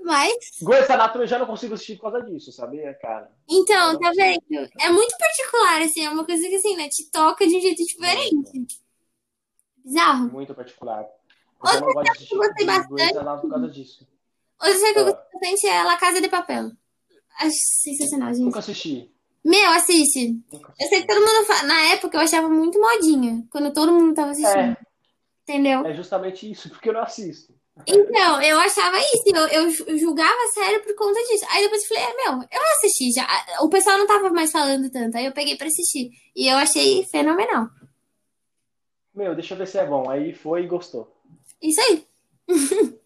mas. 0.04 0.34
Grace 0.62 0.92
Anatomy 0.92 1.24
eu 1.24 1.28
já 1.28 1.40
não 1.40 1.46
consigo 1.46 1.74
assistir 1.74 1.96
por 1.96 2.12
causa 2.12 2.22
disso, 2.24 2.52
sabia, 2.52 2.94
cara? 2.96 3.32
Então, 3.50 3.98
tá 3.98 4.12
vendo? 4.16 4.70
É 4.80 4.90
muito 4.90 5.16
particular, 5.18 5.82
assim, 5.82 6.06
é 6.06 6.10
uma 6.10 6.26
coisa 6.26 6.48
que, 6.48 6.56
assim, 6.56 6.76
né, 6.76 6.88
te 6.90 7.10
toca 7.10 7.48
de 7.48 7.56
um 7.56 7.62
jeito 7.62 7.84
diferente. 7.84 8.80
Bizarro. 9.84 10.32
Muito 10.32 10.54
particular. 10.54 11.06
Outra 11.60 11.80
série 11.80 12.28
que 12.28 12.34
eu 12.34 12.38
gostei 12.38 12.66
bastante. 12.66 13.14
por 13.14 13.50
causa 13.50 13.70
disso. 13.70 14.08
Outra 14.62 14.78
série 14.78 14.94
que 14.94 15.00
eu 15.00 15.06
gostei 15.06 15.24
bastante 15.34 15.68
é 15.68 15.84
La 15.84 15.98
Casa 15.98 16.22
de 16.22 16.28
Papel. 16.28 16.72
Acho 17.40 17.56
sensacional, 17.82 18.34
gente. 18.34 18.44
Nunca 18.46 18.60
assisti. 18.60 19.10
Meu, 19.44 19.72
assiste. 19.72 20.42
Eu 20.80 20.88
sei 20.88 21.02
que 21.02 21.08
todo 21.08 21.20
mundo 21.20 21.46
fala. 21.46 21.64
Na 21.64 21.82
época 21.94 22.18
eu 22.18 22.22
achava 22.22 22.50
muito 22.50 22.80
modinha. 22.80 23.46
Quando 23.50 23.74
todo 23.74 23.92
mundo 23.92 24.14
tava 24.14 24.32
assistindo. 24.32 24.58
É. 24.58 24.78
Entendeu? 25.44 25.86
É 25.86 25.94
justamente 25.94 26.50
isso, 26.50 26.70
porque 26.70 26.90
eu 26.90 26.94
não 26.94 27.02
assisto. 27.02 27.54
Então, 27.88 28.42
eu 28.42 28.60
achava 28.60 28.98
isso. 28.98 29.24
Eu, 29.36 29.48
eu 29.48 29.98
julgava 29.98 30.48
sério 30.54 30.84
por 30.84 30.96
conta 30.96 31.20
disso. 31.22 31.46
Aí 31.50 31.64
depois 31.64 31.82
eu 31.82 31.88
falei, 31.88 32.04
é, 32.04 32.16
meu, 32.16 32.48
eu 32.52 32.62
assisti 32.78 33.12
já. 33.12 33.28
O 33.62 33.70
pessoal 33.70 33.98
não 33.98 34.08
tava 34.08 34.30
mais 34.30 34.52
falando 34.52 34.90
tanto. 34.92 35.18
Aí 35.18 35.26
eu 35.26 35.32
peguei 35.34 35.58
pra 35.58 35.68
assistir. 35.68 36.12
E 36.36 36.48
eu 36.48 36.58
achei 36.58 37.04
fenomenal. 37.06 37.68
Meu, 39.14 39.36
deixa 39.36 39.54
eu 39.54 39.58
ver 39.58 39.68
se 39.68 39.78
é 39.78 39.86
bom. 39.86 40.10
Aí 40.10 40.34
foi 40.34 40.64
e 40.64 40.68
gostou. 40.68 41.16
Isso 41.62 41.82
aí. 41.82 42.06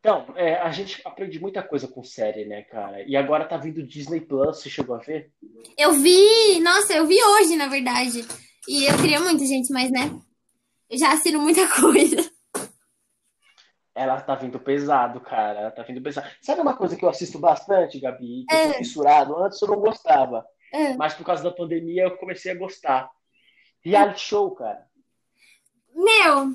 Então, 0.00 0.26
é, 0.36 0.54
a 0.54 0.70
gente 0.70 1.02
aprende 1.04 1.40
muita 1.40 1.60
coisa 1.62 1.88
com 1.88 2.04
série, 2.04 2.44
né, 2.44 2.62
cara? 2.62 3.02
E 3.02 3.16
agora 3.16 3.44
tá 3.44 3.56
vindo 3.56 3.82
Disney 3.82 4.20
Plus, 4.20 4.58
você 4.58 4.70
chegou 4.70 4.94
a 4.94 5.00
ver? 5.00 5.32
Eu 5.76 5.92
vi, 5.92 6.60
nossa, 6.60 6.94
eu 6.94 7.04
vi 7.04 7.18
hoje, 7.22 7.56
na 7.56 7.66
verdade. 7.66 8.24
E 8.68 8.84
eu 8.84 8.96
queria 8.96 9.20
muito, 9.20 9.44
gente, 9.44 9.72
mas 9.72 9.90
né? 9.90 10.08
Eu 10.88 10.98
já 10.98 11.12
assino 11.12 11.40
muita 11.40 11.66
coisa. 11.80 12.27
Ela 13.98 14.20
tá 14.20 14.34
vindo 14.36 14.60
pesado, 14.60 15.20
cara. 15.20 15.60
Ela 15.60 15.70
tá 15.70 15.82
vindo 15.82 16.00
pesado. 16.00 16.28
Sabe 16.40 16.60
uma 16.60 16.76
coisa 16.76 16.96
que 16.96 17.04
eu 17.04 17.08
assisto 17.08 17.38
bastante, 17.38 17.98
Gabi? 17.98 18.44
Que 18.48 18.54
é. 18.54 18.68
eu 18.68 18.74
fissurado? 18.74 19.36
Antes 19.36 19.60
eu 19.60 19.68
não 19.68 19.80
gostava. 19.80 20.46
É. 20.72 20.94
Mas 20.94 21.14
por 21.14 21.24
causa 21.24 21.42
da 21.42 21.50
pandemia 21.50 22.04
eu 22.04 22.16
comecei 22.16 22.52
a 22.52 22.58
gostar. 22.58 23.10
Reality 23.80 24.20
show, 24.20 24.50
cara. 24.52 24.86
Meu, 25.94 26.46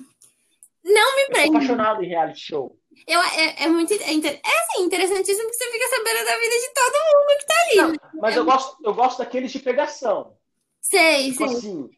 não 0.83 1.15
me 1.15 1.25
prende. 1.25 1.39
Eu 1.39 1.47
sou 1.47 1.55
apaixonado 1.55 2.03
em 2.03 2.07
reality 2.07 2.39
show. 2.39 2.77
Eu, 3.07 3.19
é, 3.19 3.63
é 3.63 3.67
muito. 3.67 3.91
É, 3.91 3.97
é 3.97 3.99
assim, 3.99 4.83
interessantíssimo 4.83 5.49
que 5.49 5.55
você 5.55 5.71
fica 5.71 5.87
sabendo 5.89 6.25
da 6.25 6.37
vida 6.37 6.55
de 6.55 6.73
todo 6.73 7.03
mundo 7.11 7.39
que 7.39 7.45
tá 7.45 7.55
ali. 7.61 7.75
Não, 7.75 8.21
mas 8.21 8.35
é 8.35 8.39
eu, 8.39 8.45
gosto, 8.45 8.77
eu 8.85 8.93
gosto 8.93 9.17
daqueles 9.17 9.51
de 9.51 9.59
pegação. 9.59 10.37
Sei, 10.79 11.31
tipo 11.31 11.47
sei. 11.47 11.57
assim, 11.57 11.89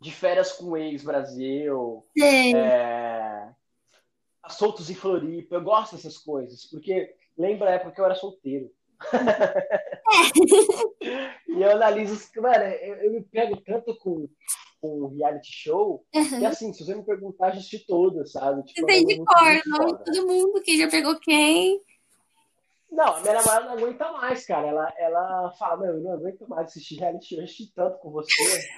de 0.00 0.12
férias 0.12 0.52
com 0.52 0.76
ex-Brasil. 0.76 2.04
Sei. 2.16 2.54
É, 2.54 3.48
soltos 4.56 4.90
em 4.90 4.94
Floripa. 4.94 5.56
Eu 5.56 5.62
gosto 5.62 5.96
dessas 5.96 6.18
coisas, 6.18 6.66
porque 6.66 7.14
lembra 7.36 7.70
a 7.70 7.74
época 7.74 7.92
que 7.92 8.00
eu 8.00 8.04
era 8.04 8.14
solteiro. 8.14 8.70
e 11.48 11.62
eu 11.62 11.70
analiso, 11.70 12.20
mano, 12.36 12.64
eu, 12.64 12.94
eu, 12.96 13.12
me 13.12 13.22
pego 13.22 13.56
tanto 13.62 13.96
com, 13.96 14.28
com 14.80 15.08
reality 15.08 15.50
show, 15.50 16.04
uhum. 16.14 16.38
que 16.38 16.44
assim, 16.44 16.70
se 16.74 16.84
você 16.84 16.94
me 16.94 17.02
perguntar, 17.02 17.46
eu 17.46 17.52
assisti 17.52 17.78
todas, 17.86 18.32
sabe? 18.32 18.62
Tipo, 18.64 18.80
você 18.80 18.86
tem 18.86 19.06
de 19.06 19.16
cor, 19.16 19.62
nome 19.66 19.96
de 19.96 20.04
todo 20.04 20.26
mundo, 20.26 20.60
quem 20.62 20.76
já 20.76 20.86
pegou 20.88 21.18
quem. 21.18 21.80
Não, 22.90 23.16
a 23.16 23.20
minha 23.20 23.34
namorada 23.34 23.66
não 23.66 23.72
aguenta 23.72 24.12
mais, 24.12 24.44
cara. 24.44 24.66
Ela, 24.66 24.92
ela 24.98 25.50
fala, 25.52 25.76
meu, 25.78 25.94
eu 25.94 26.00
não 26.00 26.12
aguento 26.12 26.46
mais 26.48 26.66
assistir 26.66 26.98
reality 26.98 27.28
show, 27.28 27.38
eu 27.38 27.44
assisti 27.44 27.72
tanto 27.72 27.98
com 27.98 28.10
você. 28.10 28.68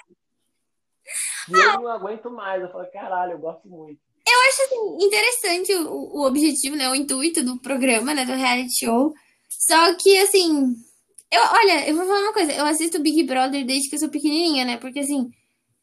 E 1.49 1.53
eu 1.53 1.81
não 1.81 1.89
aguento 1.89 2.31
mais. 2.31 2.63
Eu 2.63 2.71
falo, 2.71 2.87
caralho, 2.93 3.33
eu 3.33 3.39
gosto 3.39 3.67
muito. 3.69 4.01
Eu 4.27 4.39
acho 4.49 4.63
assim, 4.63 5.07
interessante 5.07 5.75
o, 5.75 6.19
o 6.19 6.27
objetivo, 6.27 6.77
né? 6.77 6.89
O 6.89 6.95
intuito 6.95 7.43
do 7.43 7.59
programa, 7.61 8.15
né? 8.15 8.25
Do 8.25 8.33
reality 8.33 8.85
show. 8.85 9.13
Só 9.49 9.95
que, 9.95 10.17
assim. 10.19 10.75
Eu, 11.31 11.41
olha, 11.41 11.89
eu 11.89 11.97
vou 11.97 12.07
falar 12.07 12.21
uma 12.21 12.33
coisa. 12.33 12.53
Eu 12.53 12.65
assisto 12.67 13.01
Big 13.01 13.23
Brother 13.25 13.65
desde 13.65 13.89
que 13.89 13.97
eu 13.97 14.01
sou 14.01 14.09
pequenininha, 14.09 14.65
né? 14.65 14.77
Porque, 14.77 15.01
assim. 15.01 15.29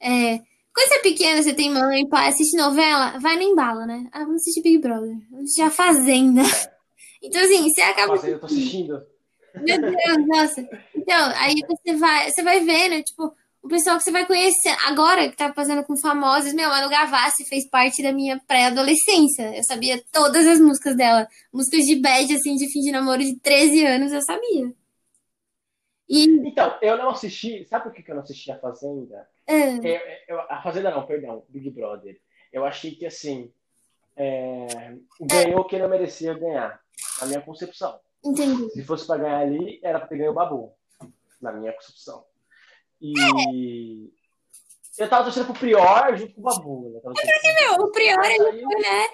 É, 0.01 0.39
quando 0.73 0.87
você 0.87 0.95
é 0.95 1.01
pequena, 1.01 1.43
você 1.43 1.53
tem 1.53 1.69
mãe, 1.71 2.07
pai, 2.07 2.29
assiste 2.29 2.55
novela, 2.55 3.19
vai 3.19 3.35
no 3.35 3.41
embalo, 3.41 3.85
né? 3.85 4.07
Ah, 4.13 4.19
vamos 4.19 4.41
assistir 4.41 4.61
Big 4.61 4.77
Brother. 4.77 5.17
Vamos 5.29 5.45
assistir 5.45 5.61
A 5.61 5.71
Fazenda. 5.71 6.41
Então, 7.21 7.41
assim, 7.41 7.63
você 7.63 7.81
acaba. 7.81 8.15
Fazenda, 8.15 8.35
eu 8.35 8.39
tô 8.39 8.45
assistindo. 8.45 8.93
Meu 9.55 9.81
Deus, 9.81 10.27
nossa. 10.27 10.61
Então, 10.95 11.31
aí 11.35 11.55
você 11.67 11.97
vai, 11.97 12.31
você 12.31 12.41
vai 12.41 12.63
vendo, 12.63 13.03
tipo, 13.03 13.33
o 13.61 13.67
pessoal 13.67 13.97
que 13.97 14.03
você 14.03 14.11
vai 14.11 14.25
conhecer 14.25 14.75
agora, 14.87 15.29
que 15.29 15.35
tá 15.35 15.53
fazendo 15.53 15.83
com 15.83 15.97
famosos, 15.99 16.53
meu, 16.53 16.69
Manu 16.69 16.89
Gavassi 16.89 17.45
fez 17.45 17.69
parte 17.69 18.01
da 18.01 18.13
minha 18.13 18.39
pré-adolescência. 18.47 19.55
Eu 19.55 19.63
sabia 19.63 20.01
todas 20.11 20.47
as 20.47 20.59
músicas 20.59 20.95
dela. 20.95 21.27
Músicas 21.51 21.85
de 21.85 21.99
bad, 21.99 22.33
assim, 22.33 22.55
de 22.55 22.71
fim 22.71 22.79
de 22.79 22.91
namoro 22.91 23.21
de 23.21 23.37
13 23.39 23.85
anos, 23.85 24.13
eu 24.13 24.21
sabia. 24.21 24.73
E... 26.07 26.25
Então, 26.47 26.77
eu 26.81 26.97
não 26.97 27.09
assisti. 27.09 27.65
Sabe 27.65 27.83
por 27.83 27.93
que 27.93 28.09
eu 28.09 28.15
não 28.15 28.23
assisti 28.23 28.51
a 28.51 28.57
Fazenda? 28.57 29.27
É. 29.45 29.75
Eu, 29.77 30.01
eu, 30.27 30.41
a 30.49 30.61
Fazenda 30.61 30.89
não, 30.89 31.05
perdão, 31.05 31.43
Big 31.49 31.69
Brother. 31.69 32.19
Eu 32.51 32.65
achei 32.65 32.95
que 32.95 33.05
assim. 33.05 33.51
É, 34.15 34.95
ganhou 35.21 35.63
quem 35.65 35.79
não 35.79 35.87
merecia 35.87 36.33
ganhar. 36.33 36.81
Na 37.21 37.27
minha 37.27 37.41
concepção. 37.41 37.99
Entendi. 38.23 38.69
Se 38.71 38.83
fosse 38.83 39.05
para 39.05 39.21
ganhar 39.21 39.39
ali, 39.39 39.79
era 39.83 39.99
para 39.99 40.07
ter 40.07 40.17
ganho 40.17 40.31
o 40.31 40.33
Babu. 40.33 40.73
Na 41.41 41.51
minha 41.51 41.71
concepção. 41.73 42.25
E. 43.01 44.09
Eu 44.97 45.09
tava 45.09 45.23
torcendo 45.23 45.45
pro 45.45 45.53
Prior 45.53 46.17
junto 46.17 46.33
com 46.33 46.41
o 46.41 46.43
Babu. 46.43 47.01
Né? 47.05 47.13
É 47.17 47.33
porque, 47.33 47.53
meu, 47.53 47.73
o 47.85 47.91
Prior 47.91 48.25
ele 48.25 48.63
foi, 48.63 48.81
né? 48.81 49.07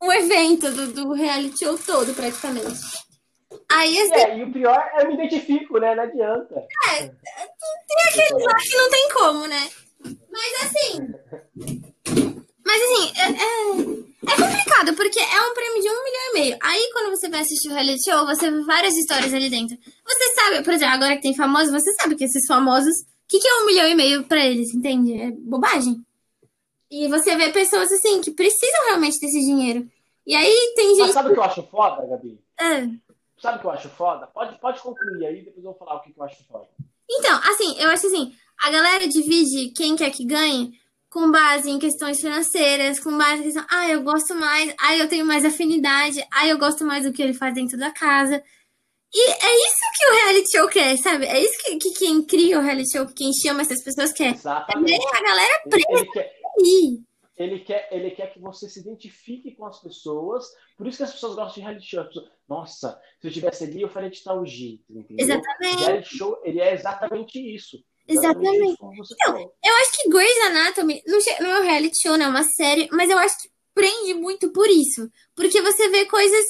O 0.00 0.12
evento 0.12 0.70
do, 0.70 0.92
do 0.92 1.12
reality 1.12 1.64
show 1.64 1.76
todo, 1.78 2.14
praticamente. 2.14 3.04
Aí, 3.70 3.98
assim... 3.98 4.14
É, 4.14 4.38
e 4.38 4.42
o 4.42 4.52
pior, 4.52 4.90
eu 4.98 5.08
me 5.08 5.14
identifico, 5.14 5.78
né? 5.78 5.94
Não 5.94 6.04
adianta. 6.04 6.66
É, 6.90 6.98
tem 6.98 8.22
aquele 8.24 8.44
lá 8.44 8.54
que 8.56 8.76
não 8.76 8.90
tem 8.90 9.08
como, 9.10 9.46
né? 9.46 9.68
Mas 10.30 10.64
assim. 10.64 11.14
Mas 12.64 12.82
assim, 12.82 13.12
é, 13.16 13.22
é, 13.22 14.32
é, 14.32 14.36
complicado, 14.36 14.96
porque 14.96 15.20
é 15.20 15.40
um 15.40 15.54
prêmio 15.54 15.82
de 15.82 15.88
um 15.88 16.04
milhão 16.04 16.30
e 16.30 16.32
meio. 16.32 16.58
Aí 16.62 16.90
quando 16.92 17.10
você 17.10 17.28
vai 17.28 17.40
assistir 17.40 17.68
o 17.68 17.74
reality 17.74 18.10
show, 18.10 18.24
você 18.26 18.50
vê 18.50 18.60
várias 18.64 18.96
histórias 18.96 19.34
ali 19.34 19.50
dentro. 19.50 19.76
Você 19.76 20.34
sabe, 20.34 20.64
por 20.64 20.72
exemplo, 20.72 20.94
agora 20.94 21.16
que 21.16 21.22
tem 21.22 21.34
famosos, 21.34 21.72
você 21.72 21.92
sabe 21.94 22.16
que 22.16 22.24
esses 22.24 22.46
famosos. 22.46 22.94
O 23.02 23.26
que, 23.28 23.38
que 23.38 23.48
é 23.48 23.62
um 23.62 23.66
milhão 23.66 23.88
e 23.88 23.94
meio 23.94 24.24
pra 24.24 24.44
eles, 24.44 24.74
entende? 24.74 25.14
É 25.20 25.30
bobagem. 25.30 26.04
E 26.90 27.08
você 27.08 27.34
vê 27.36 27.50
pessoas 27.50 27.90
assim 27.90 28.20
que 28.20 28.30
precisam 28.30 28.86
realmente 28.86 29.18
desse 29.18 29.40
dinheiro. 29.40 29.88
E 30.26 30.34
aí 30.34 30.72
tem 30.76 30.88
gente. 30.90 31.00
Mas 31.00 31.12
sabe 31.12 31.30
o 31.30 31.32
que 31.32 31.38
eu 31.38 31.44
acho 31.44 31.62
foda, 31.64 32.06
Gabi? 32.06 32.38
É. 32.60 32.88
Sabe 33.40 33.58
o 33.58 33.60
que 33.60 33.66
eu 33.66 33.70
acho 33.70 33.88
foda? 33.90 34.26
Pode, 34.28 34.58
pode 34.58 34.80
concluir 34.80 35.26
aí, 35.26 35.42
depois 35.42 35.64
eu 35.64 35.72
vou 35.72 35.74
falar 35.74 35.96
o 35.96 36.00
que, 36.00 36.12
que 36.12 36.18
eu 36.18 36.24
acho 36.24 36.44
foda. 36.44 36.68
Então, 37.10 37.38
assim, 37.44 37.78
eu 37.78 37.90
acho 37.90 38.06
assim, 38.06 38.32
a 38.62 38.70
galera 38.70 39.06
divide 39.06 39.70
quem 39.70 39.96
quer 39.96 40.10
que 40.10 40.24
ganhe 40.24 40.72
com 41.14 41.30
base 41.30 41.70
em 41.70 41.78
questões 41.78 42.20
financeiras, 42.20 42.98
com 42.98 43.16
base 43.16 43.40
em 43.40 43.44
questão, 43.44 43.64
ah, 43.70 43.88
eu 43.88 44.02
gosto 44.02 44.34
mais, 44.34 44.74
ah, 44.80 44.96
eu 44.96 45.08
tenho 45.08 45.24
mais 45.24 45.44
afinidade, 45.44 46.20
ah, 46.32 46.48
eu 46.48 46.58
gosto 46.58 46.84
mais 46.84 47.04
do 47.04 47.12
que 47.12 47.22
ele 47.22 47.32
faz 47.32 47.54
dentro 47.54 47.78
da 47.78 47.92
casa. 47.92 48.42
E 49.14 49.30
é 49.30 49.68
isso 49.68 49.76
que 49.96 50.10
o 50.10 50.14
reality 50.16 50.50
show 50.50 50.68
quer, 50.68 50.96
sabe? 50.98 51.26
É 51.26 51.40
isso 51.40 51.56
que, 51.62 51.76
que 51.76 51.92
quem 52.00 52.20
cria 52.26 52.58
o 52.58 52.62
reality 52.62 52.90
show, 52.90 53.06
que 53.06 53.14
quem 53.14 53.32
chama 53.32 53.62
essas 53.62 53.80
pessoas 53.84 54.12
quer. 54.12 54.34
Exatamente. 54.34 54.92
É 54.92 55.16
a 55.16 55.22
galera 55.22 55.62
preta. 55.70 55.94
Ele 55.94 56.10
quer, 56.10 56.34
ele, 57.36 57.60
quer, 57.60 57.88
ele 57.92 58.10
quer 58.10 58.32
que 58.32 58.40
você 58.40 58.68
se 58.68 58.80
identifique 58.80 59.54
com 59.54 59.66
as 59.66 59.80
pessoas. 59.80 60.44
Por 60.76 60.88
isso 60.88 60.96
que 60.96 61.04
as 61.04 61.12
pessoas 61.12 61.36
gostam 61.36 61.54
de 61.54 61.60
reality 61.60 61.86
show. 61.86 62.04
Nossa, 62.48 63.00
se 63.20 63.28
eu 63.28 63.32
tivesse 63.32 63.62
ali, 63.62 63.82
eu 63.82 63.88
faria 63.88 64.10
de 64.10 64.20
tal 64.20 64.44
jeito. 64.44 64.82
Entendeu? 64.90 65.24
Exatamente. 65.24 65.76
O 65.76 65.86
reality 65.86 66.18
show, 66.18 66.40
ele 66.42 66.60
é 66.60 66.74
exatamente 66.74 67.38
isso. 67.38 67.78
Exatamente. 68.06 68.76
Então, 68.80 69.38
eu 69.38 69.74
acho 69.76 69.92
que 69.92 70.08
Grey's 70.10 70.40
Anatomy 70.46 71.02
não 71.40 71.50
é 71.50 71.60
um 71.60 71.62
reality 71.62 71.96
show, 72.02 72.18
não, 72.18 72.26
é 72.26 72.28
uma 72.28 72.44
série, 72.44 72.88
mas 72.92 73.10
eu 73.10 73.18
acho 73.18 73.36
que 73.40 73.48
prende 73.74 74.14
muito 74.14 74.52
por 74.52 74.68
isso. 74.68 75.08
Porque 75.34 75.60
você 75.62 75.88
vê 75.88 76.04
coisas 76.06 76.44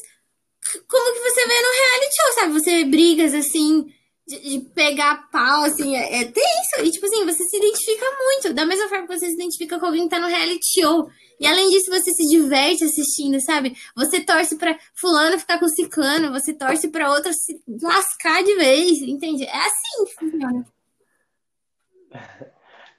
como 0.89 1.15
que 1.15 1.21
você 1.21 1.47
vê 1.47 1.55
no 1.55 1.71
reality 1.71 2.15
show, 2.17 2.35
sabe? 2.35 2.53
Você 2.53 2.71
vê 2.71 2.85
brigas 2.85 3.35
assim, 3.35 3.85
de, 4.27 4.39
de 4.41 4.61
pegar 4.71 5.29
pau, 5.31 5.65
assim, 5.65 5.95
é, 5.97 6.23
é 6.23 6.25
tenso. 6.25 6.85
E 6.85 6.91
tipo 6.91 7.07
assim, 7.07 7.25
você 7.25 7.45
se 7.45 7.57
identifica 7.57 8.07
muito. 8.19 8.55
Da 8.55 8.65
mesma 8.65 8.89
forma 8.89 9.07
que 9.07 9.19
você 9.19 9.27
se 9.27 9.35
identifica 9.35 9.79
com 9.79 9.87
alguém 9.87 10.05
que 10.05 10.11
tá 10.11 10.19
no 10.19 10.27
reality 10.27 10.81
show. 10.81 11.09
E 11.39 11.47
além 11.47 11.69
disso, 11.69 11.91
você 11.91 12.13
se 12.13 12.29
diverte 12.29 12.85
assistindo, 12.85 13.41
sabe? 13.41 13.77
Você 13.97 14.21
torce 14.21 14.57
pra 14.57 14.79
fulano 14.95 15.39
ficar 15.39 15.59
com 15.59 15.69
ciclano, 15.69 16.33
você 16.33 16.55
torce 16.55 16.89
pra 16.89 17.11
outra 17.11 17.33
se 17.33 17.61
lascar 17.83 18.43
de 18.43 18.55
vez, 18.55 18.99
entende? 19.03 19.45
É 19.45 19.57
assim 19.57 20.05
que 20.07 20.15
funciona. 20.15 20.74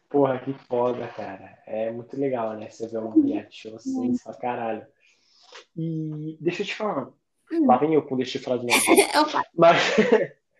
Porra, 0.09 0.39
que 0.39 0.53
foda, 0.53 1.07
cara. 1.09 1.57
É 1.65 1.91
muito 1.91 2.17
legal, 2.17 2.55
né? 2.55 2.69
Você 2.69 2.87
vê 2.87 2.97
um 2.97 3.21
reality 3.21 3.61
show 3.61 3.75
assim, 3.75 4.13
você 4.13 4.23
fala, 4.23 4.37
caralho. 4.37 4.87
E 5.75 6.37
deixa 6.39 6.61
eu 6.61 6.65
te 6.65 6.75
falar. 6.75 7.11
Hum. 7.51 7.65
Lá 7.65 7.77
vem 7.77 7.93
eu 7.93 8.05
com 8.05 8.15
deixa 8.15 8.37
eu 8.37 8.41
falar 8.41 8.57
de 8.57 8.65
novo. 8.65 8.79
Mas 9.55 9.77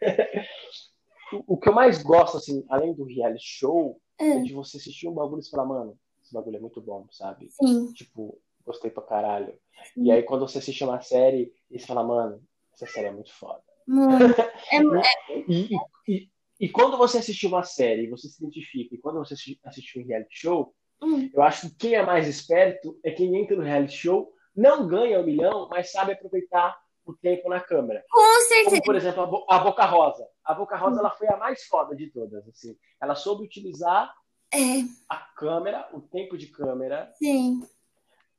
o 1.48 1.58
que 1.58 1.70
eu 1.70 1.74
mais 1.74 2.02
gosto, 2.04 2.38
assim, 2.38 2.66
além 2.70 2.94
do 2.94 3.06
reality 3.06 3.46
show, 3.46 4.00
hum. 4.20 4.40
é 4.40 4.42
de 4.42 4.54
você 4.54 4.78
assistir 4.78 5.08
um 5.08 5.14
bagulho 5.14 5.42
e 5.42 5.50
falar, 5.50 5.66
mano, 5.66 5.98
esse 6.22 6.34
bagulho 6.34 6.58
é 6.58 6.60
muito 6.60 6.82
bom, 6.82 7.08
sabe? 7.12 7.50
Sim. 7.52 7.94
Tipo, 7.94 8.40
gostei 8.66 8.90
pra 8.90 9.04
caralho. 9.04 9.58
E 9.96 10.12
aí 10.12 10.24
quando 10.24 10.48
você 10.48 10.58
assiste 10.58 10.84
uma 10.84 11.02
série, 11.02 11.54
e 11.70 11.80
você 11.80 11.86
fala, 11.86 12.04
mano, 12.04 12.42
essa 12.74 12.88
série 12.88 13.08
é 13.08 13.12
muito 13.12 13.32
foda. 13.34 13.62
É, 14.72 14.78
é... 14.78 15.44
e, 15.48 15.70
e, 16.08 16.30
e 16.60 16.70
quando 16.70 16.98
você 16.98 17.18
assistiu 17.18 17.50
uma 17.50 17.64
série, 17.64 18.10
você 18.10 18.28
se 18.28 18.44
identifica, 18.44 18.96
e 18.96 18.98
quando 18.98 19.20
você 19.20 19.36
assistiu 19.64 20.02
um 20.02 20.06
reality 20.06 20.38
show, 20.38 20.74
hum. 21.02 21.30
eu 21.34 21.42
acho 21.42 21.70
que 21.70 21.76
quem 21.76 21.96
é 21.96 22.06
mais 22.06 22.28
esperto 22.28 22.98
é 23.04 23.12
quem 23.12 23.36
entra 23.36 23.56
no 23.56 23.64
reality 23.64 23.98
show, 23.98 24.32
não 24.56 24.88
ganha 24.88 25.20
um 25.20 25.26
milhão, 25.26 25.68
mas 25.70 25.92
sabe 25.92 26.14
aproveitar 26.14 26.78
o 27.06 27.14
tempo 27.14 27.50
na 27.50 27.60
câmera. 27.60 28.04
Com 28.10 28.42
certeza. 28.48 28.70
Como, 28.70 28.84
por 28.84 28.96
exemplo, 28.96 29.22
a, 29.22 29.26
Bo 29.26 29.46
a 29.50 29.60
Boca 29.60 29.86
Rosa. 29.86 30.28
A 30.44 30.54
Boca 30.54 30.78
Rosa 30.78 30.96
hum. 30.96 31.00
ela 31.00 31.12
foi 31.12 31.28
a 31.28 31.38
mais 31.38 31.66
foda 31.66 31.96
de 31.96 32.08
todas. 32.08 32.48
Assim. 32.48 32.76
Ela 33.02 33.16
soube 33.16 33.44
utilizar 33.44 34.14
é. 34.54 34.82
a 35.10 35.18
câmera, 35.18 35.88
o 35.94 36.00
tempo 36.00 36.38
de 36.38 36.48
câmera. 36.48 37.12
Sim. 37.16 37.68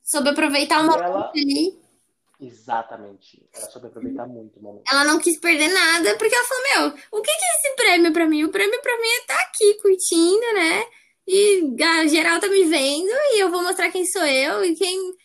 Soube 0.02 0.30
aproveitar 0.30 0.82
uma 0.82 0.96
ela... 0.96 1.30
ali. 1.30 1.85
Exatamente. 2.38 3.48
Ela 3.54 3.70
soube 3.70 3.86
aproveitar 3.86 4.26
muito 4.26 4.58
o 4.58 4.62
momento. 4.62 4.84
Ela 4.90 5.04
não 5.04 5.18
quis 5.18 5.38
perder 5.40 5.68
nada, 5.68 6.16
porque 6.16 6.34
ela 6.34 6.46
falou, 6.46 6.64
meu, 6.92 7.02
o 7.12 7.22
que, 7.22 7.30
que 7.30 7.44
é 7.44 7.56
esse 7.56 7.76
prêmio 7.76 8.12
pra 8.12 8.26
mim? 8.26 8.44
O 8.44 8.50
prêmio 8.50 8.80
pra 8.82 8.96
mim 8.96 9.08
é 9.08 9.20
estar 9.20 9.36
tá 9.36 9.42
aqui 9.42 9.74
curtindo, 9.80 10.54
né? 10.54 10.84
E 11.26 11.82
a 11.82 12.06
geral 12.06 12.38
tá 12.38 12.46
me 12.48 12.64
vendo 12.64 13.10
e 13.10 13.42
eu 13.42 13.50
vou 13.50 13.62
mostrar 13.62 13.90
quem 13.90 14.04
sou 14.04 14.24
eu 14.24 14.64
e 14.64 14.76
quem, 14.76 15.16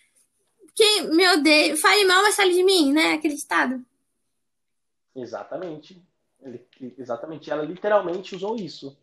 quem 0.73 1.09
me 1.09 1.27
odeia. 1.33 1.75
Fale 1.77 2.05
mal, 2.05 2.23
mas 2.23 2.35
fale 2.35 2.53
de 2.53 2.63
mim, 2.63 2.93
né? 2.93 3.13
Acreditado. 3.13 3.83
Exatamente. 5.15 6.01
Ele, 6.41 6.65
exatamente. 6.97 7.51
Ela 7.51 7.63
literalmente 7.63 8.35
usou 8.35 8.55
isso. 8.55 8.97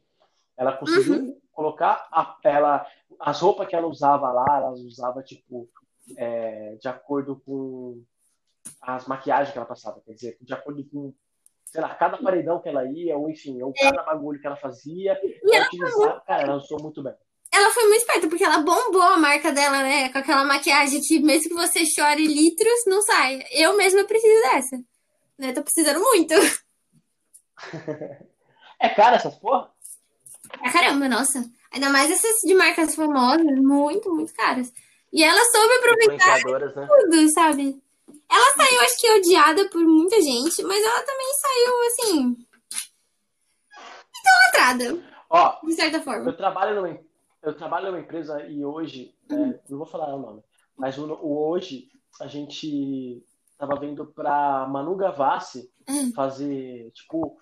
Ela 0.57 0.73
conseguiu 0.77 1.15
uhum. 1.15 1.41
colocar 1.53 2.09
a, 2.11 2.37
ela, 2.43 2.87
as 3.21 3.41
roupas 3.41 3.69
que 3.69 3.77
ela 3.77 3.87
usava 3.87 4.33
lá, 4.33 4.57
ela 4.57 4.71
usava, 4.73 5.23
tipo, 5.23 5.69
é, 6.17 6.77
de 6.77 6.89
acordo 6.89 7.41
com 7.45 8.03
as 8.81 9.07
maquiagens 9.07 9.53
que 9.53 9.59
ela 9.59 9.67
passava, 9.67 10.01
quer 10.05 10.13
dizer, 10.13 10.39
de 10.41 10.53
acordo 10.53 10.85
com, 10.85 11.13
sei 11.65 11.81
lá, 11.81 11.95
cada 11.95 12.19
paredão 12.19 12.61
que 12.61 12.69
ela 12.69 12.85
ia, 12.85 13.17
ou 13.17 13.31
enfim, 13.31 13.63
ou 13.63 13.73
cada 13.73 14.03
bagulho 14.03 14.41
que 14.41 14.47
ela 14.47 14.57
fazia, 14.57 15.19
e 15.23 15.55
ela 15.55 15.67
utilizava, 15.67 16.21
cara, 16.27 16.43
ela 16.43 16.57
usou 16.57 16.81
muito 16.83 17.03
bem. 17.03 17.15
Ela 17.53 17.71
foi 17.71 17.85
muito 17.85 18.01
esperta, 18.01 18.29
porque 18.29 18.45
ela 18.45 18.59
bombou 18.59 19.03
a 19.03 19.17
marca 19.17 19.51
dela, 19.51 19.83
né? 19.83 20.11
Com 20.11 20.19
aquela 20.19 20.45
maquiagem 20.45 21.01
que, 21.01 21.19
mesmo 21.19 21.49
que 21.49 21.55
você 21.55 21.85
chore 21.87 22.27
litros, 22.27 22.85
não 22.87 23.01
sai. 23.01 23.43
Eu 23.53 23.75
mesma 23.77 24.05
preciso 24.05 24.43
dessa. 24.43 24.77
Né? 25.39 25.53
Tô 25.53 25.63
precisando 25.63 25.99
muito. 25.99 26.35
é 28.79 28.89
cara 28.91 29.17
essas 29.17 29.35
porra? 29.37 29.73
É 30.63 30.71
caramba, 30.71 31.09
nossa. 31.09 31.43
Ainda 31.73 31.91
mais 31.91 32.11
essas 32.11 32.37
de 32.45 32.55
marcas 32.55 32.95
famosas, 32.95 33.45
muito, 33.59 34.15
muito 34.15 34.33
caras. 34.35 34.73
E 35.13 35.23
ela 35.23 35.41
soube 35.51 35.75
aproveitar 35.75 36.45
né? 36.45 36.87
tudo, 36.87 37.33
sabe? 37.33 37.83
Ela 38.31 38.57
saiu, 38.57 38.81
acho 38.81 39.01
que 39.01 39.11
odiada 39.11 39.69
por 39.71 39.83
muita 39.83 40.21
gente, 40.21 40.63
mas 40.63 40.85
ela 40.85 41.03
também 41.03 41.27
saiu, 41.35 41.87
assim. 41.87 42.37
idolatrada. 44.21 45.03
Ó, 45.31 45.59
de 45.65 45.73
certa 45.75 46.01
forma. 46.01 46.31
Eu 46.31 46.37
trabalho 46.37 46.75
numa, 46.75 46.99
eu 47.43 47.55
trabalho 47.55 47.87
numa 47.87 48.01
empresa 48.01 48.47
e 48.47 48.65
hoje, 48.65 49.15
uhum. 49.31 49.51
é, 49.51 49.61
não 49.69 49.79
vou 49.79 49.87
falar 49.87 50.15
o 50.15 50.19
nome, 50.19 50.43
mas 50.77 50.99
o, 50.99 51.07
o 51.15 51.49
hoje 51.49 51.89
a 52.21 52.27
gente 52.27 53.23
tava 53.57 53.79
vindo 53.79 54.07
pra 54.07 54.67
Manu 54.67 54.95
Gavassi 54.97 55.71
uhum. 55.89 56.13
fazer, 56.13 56.91
tipo, 56.93 57.39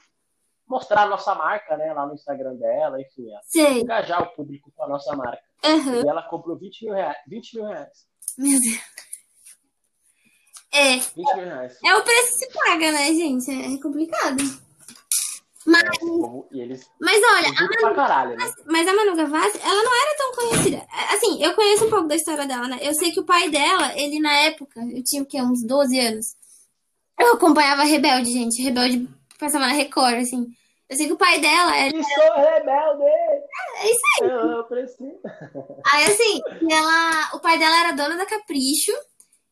mostrar 0.68 1.02
a 1.02 1.08
nossa 1.08 1.35
marca, 1.35 1.76
né, 1.76 1.92
lá 1.92 2.06
no 2.06 2.14
Instagram 2.14 2.56
dela, 2.56 3.00
enfim, 3.00 3.28
Sei. 3.44 3.80
engajar 3.80 4.23
o 4.23 4.35
público 4.35 4.73
com 4.75 4.85
a 4.85 4.88
nossa 4.88 5.14
marca. 5.16 5.42
Uhum. 5.64 6.04
E 6.04 6.08
ela 6.08 6.23
comprou 6.23 6.56
20 6.56 6.85
mil 6.85 6.94
reais. 6.94 7.16
20 7.28 7.56
mil 7.56 7.66
reais. 7.66 8.06
Meu 8.37 8.61
Deus. 8.61 8.80
É. 10.73 10.96
20 10.96 11.14
mil 11.14 11.44
reais. 11.44 11.78
É 11.85 11.96
o 11.96 12.02
preço 12.02 12.32
que 12.32 12.46
se 12.46 12.52
paga, 12.52 12.92
né, 12.92 13.06
gente? 13.14 13.50
É 13.50 13.82
complicado. 13.82 14.66
Mas, 15.66 15.82
e 16.52 16.61
eles 16.61 16.88
mas 17.00 17.20
olha, 17.20 17.49
a 17.49 17.82
Manu, 17.82 17.96
caralho, 17.96 18.30
né? 18.30 18.37
mas, 18.38 18.54
mas, 18.66 18.88
a 18.88 18.94
Manu 18.94 19.16
Gavassi, 19.16 19.58
ela 19.61 19.82
não 19.82 19.92
era 19.92 20.16
tão 20.16 20.32
conhecida. 20.32 20.87
Assim, 21.12 21.42
eu 21.42 21.54
conheço 21.54 21.87
um 21.87 21.90
pouco 21.90 22.06
da 22.06 22.14
história 22.14 22.46
dela, 22.46 22.68
né? 22.68 22.78
Eu 22.80 22.94
sei 22.94 23.11
que 23.11 23.18
o 23.18 23.25
pai 23.25 23.50
dela, 23.50 23.92
ele 23.99 24.20
na 24.20 24.32
época, 24.32 24.80
eu 24.94 25.02
tinha 25.02 25.25
o 25.25 25.26
quê? 25.26 25.42
Uns 25.42 25.66
12 25.66 25.99
anos. 25.99 26.26
Eu 27.18 27.35
acompanhava 27.35 27.82
Rebelde, 27.82 28.30
gente. 28.30 28.62
Rebelde 28.62 29.08
passava 29.38 29.66
na 29.66 29.73
Record, 29.73 30.16
assim. 30.16 30.47
Eu 30.88 30.97
sei 30.97 31.07
que 31.07 31.12
o 31.12 31.19
pai 31.19 31.40
dela 31.40 31.76
era. 31.76 31.97
Eu 31.97 32.02
sou 32.02 32.35
rebelde! 32.37 33.05
É 33.78 33.90
isso 33.90 34.00
aí. 34.23 34.31
Eu 34.31 34.64
preciso. 34.64 35.21
Aí, 35.93 36.05
assim, 36.05 36.40
ela, 36.71 37.31
o 37.35 37.40
pai 37.40 37.59
dela 37.59 37.81
era 37.81 37.93
dono 37.93 38.16
da 38.16 38.25
Capricho. 38.25 38.93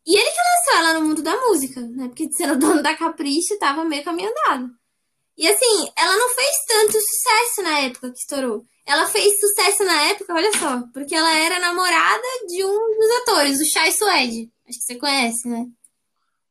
E 0.07 0.17
ele 0.17 0.31
que 0.31 0.37
lançou 0.37 0.79
ela 0.79 1.01
no 1.01 1.09
mundo 1.09 1.23
da 1.23 1.37
música, 1.37 1.81
né? 1.81 2.09
Porque 2.09 2.31
sendo 2.33 2.59
dono 2.59 2.83
da 2.83 2.95
Capricho, 2.95 3.59
tava 3.59 3.85
meio 3.85 4.05
caminho 4.05 4.31
andado. 4.31 4.71
E 5.37 5.49
assim, 5.49 5.91
ela 5.97 6.17
não 6.17 6.29
fez 6.29 6.51
tanto 6.69 6.93
sucesso 6.93 7.63
na 7.63 7.81
época 7.81 8.11
que 8.11 8.19
estourou. 8.19 8.63
Ela 8.87 9.07
fez 9.07 9.41
sucesso 9.41 9.83
na 9.83 10.03
época, 10.11 10.35
olha 10.35 10.53
só, 10.59 10.83
porque 10.93 11.15
ela 11.15 11.35
era 11.39 11.59
namorada 11.59 12.23
de 12.47 12.63
um 12.65 12.99
dos 12.99 13.11
atores, 13.23 13.59
o 13.61 13.73
Chai 13.73 13.91
Suede. 13.91 14.53
Acho 14.69 14.79
que 14.79 14.85
você 14.85 14.95
conhece, 14.97 15.49
né? 15.49 15.67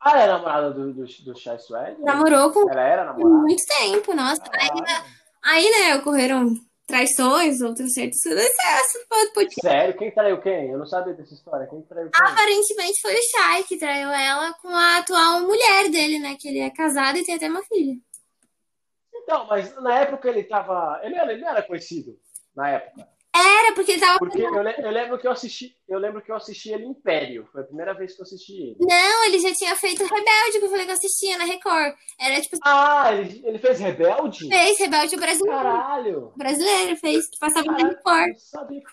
Ah, 0.06 0.12
ela 0.12 0.24
é 0.24 0.28
namorada 0.28 0.72
do, 0.72 0.94
do, 0.94 1.06
do 1.06 1.40
Chai 1.40 1.58
Suede? 1.58 2.02
Namorou 2.02 2.52
com. 2.52 2.70
Ela 2.70 2.82
era 2.82 3.06
namorada? 3.06 3.42
Muito 3.42 3.64
tempo, 3.80 4.14
nossa. 4.14 4.42
Aí, 4.52 4.70
aí, 5.42 5.72
né, 5.72 5.96
ocorreram 5.96 6.54
traições, 6.86 7.62
outros 7.62 7.94
certos. 7.94 8.20
Pode... 9.34 9.54
Sério? 9.62 9.98
Quem 9.98 10.12
traiu 10.12 10.42
quem? 10.42 10.72
Eu 10.72 10.78
não 10.78 10.86
sabia 10.86 11.14
dessa 11.14 11.34
história. 11.34 11.68
Quem 11.68 11.82
traiu 11.84 12.10
quem? 12.12 12.28
Aparentemente 12.28 13.02
foi 13.02 13.14
o 13.14 13.32
Chai 13.32 13.64
que 13.64 13.78
traiu 13.78 14.10
ela 14.10 14.54
com 14.62 14.68
a 14.68 14.98
atual 14.98 15.40
mulher 15.42 15.90
dele, 15.90 16.20
né? 16.20 16.36
Que 16.38 16.50
ele 16.50 16.60
é 16.60 16.70
casado 16.70 17.18
e 17.18 17.24
tem 17.24 17.36
até 17.36 17.48
uma 17.48 17.64
filha. 17.64 17.96
Então, 19.16 19.46
mas 19.48 19.74
na 19.82 20.00
época 20.00 20.28
ele 20.28 20.44
tava. 20.44 21.00
Ele, 21.02 21.18
ele 21.18 21.42
não 21.42 21.50
era 21.50 21.64
conhecido 21.64 22.20
na 22.54 22.70
época. 22.70 23.08
Era, 23.36 23.74
porque 23.74 23.94
ele 23.94 24.00
tava. 24.00 24.20
Porque 24.20 24.40
eu, 24.40 24.54
eu, 24.54 24.92
lembro 24.92 25.18
que 25.18 25.26
eu 25.26 25.32
assisti. 25.32 25.76
Eu 25.90 25.98
lembro 25.98 26.22
que 26.22 26.32
eu 26.32 26.36
assisti 26.36 26.70
ele 26.70 26.86
Império. 26.86 27.48
Foi 27.52 27.62
a 27.62 27.66
primeira 27.66 27.94
vez 27.94 28.14
que 28.14 28.22
eu 28.22 28.24
assisti 28.24 28.54
ele. 28.54 28.78
Não, 28.80 29.26
ele 29.26 29.40
já 29.40 29.52
tinha 29.54 29.76
feito 29.76 30.04
Rebelde, 30.04 30.60
que 30.60 30.66
eu 30.66 30.70
falei 30.70 30.86
que 30.86 30.92
eu 30.92 30.96
assistia 30.96 31.38
na 31.38 31.46
Record. 31.46 31.96
Era 32.20 32.40
tipo. 32.40 32.58
Ah, 32.64 33.12
ele, 33.12 33.42
ele 33.44 33.58
fez 33.58 33.80
Rebelde? 33.80 34.48
Fez, 34.48 34.78
Rebelde 34.78 35.16
brasileiro. 35.16 35.58
Caralho! 35.58 36.34
Brasileiro, 36.36 36.96
fez, 36.98 37.28
que 37.28 37.40
passava 37.40 37.66
Caralho, 37.66 37.84
na 37.84 37.90
Record. 37.90 38.30
Eu 38.30 38.40
sabia. 38.40 38.84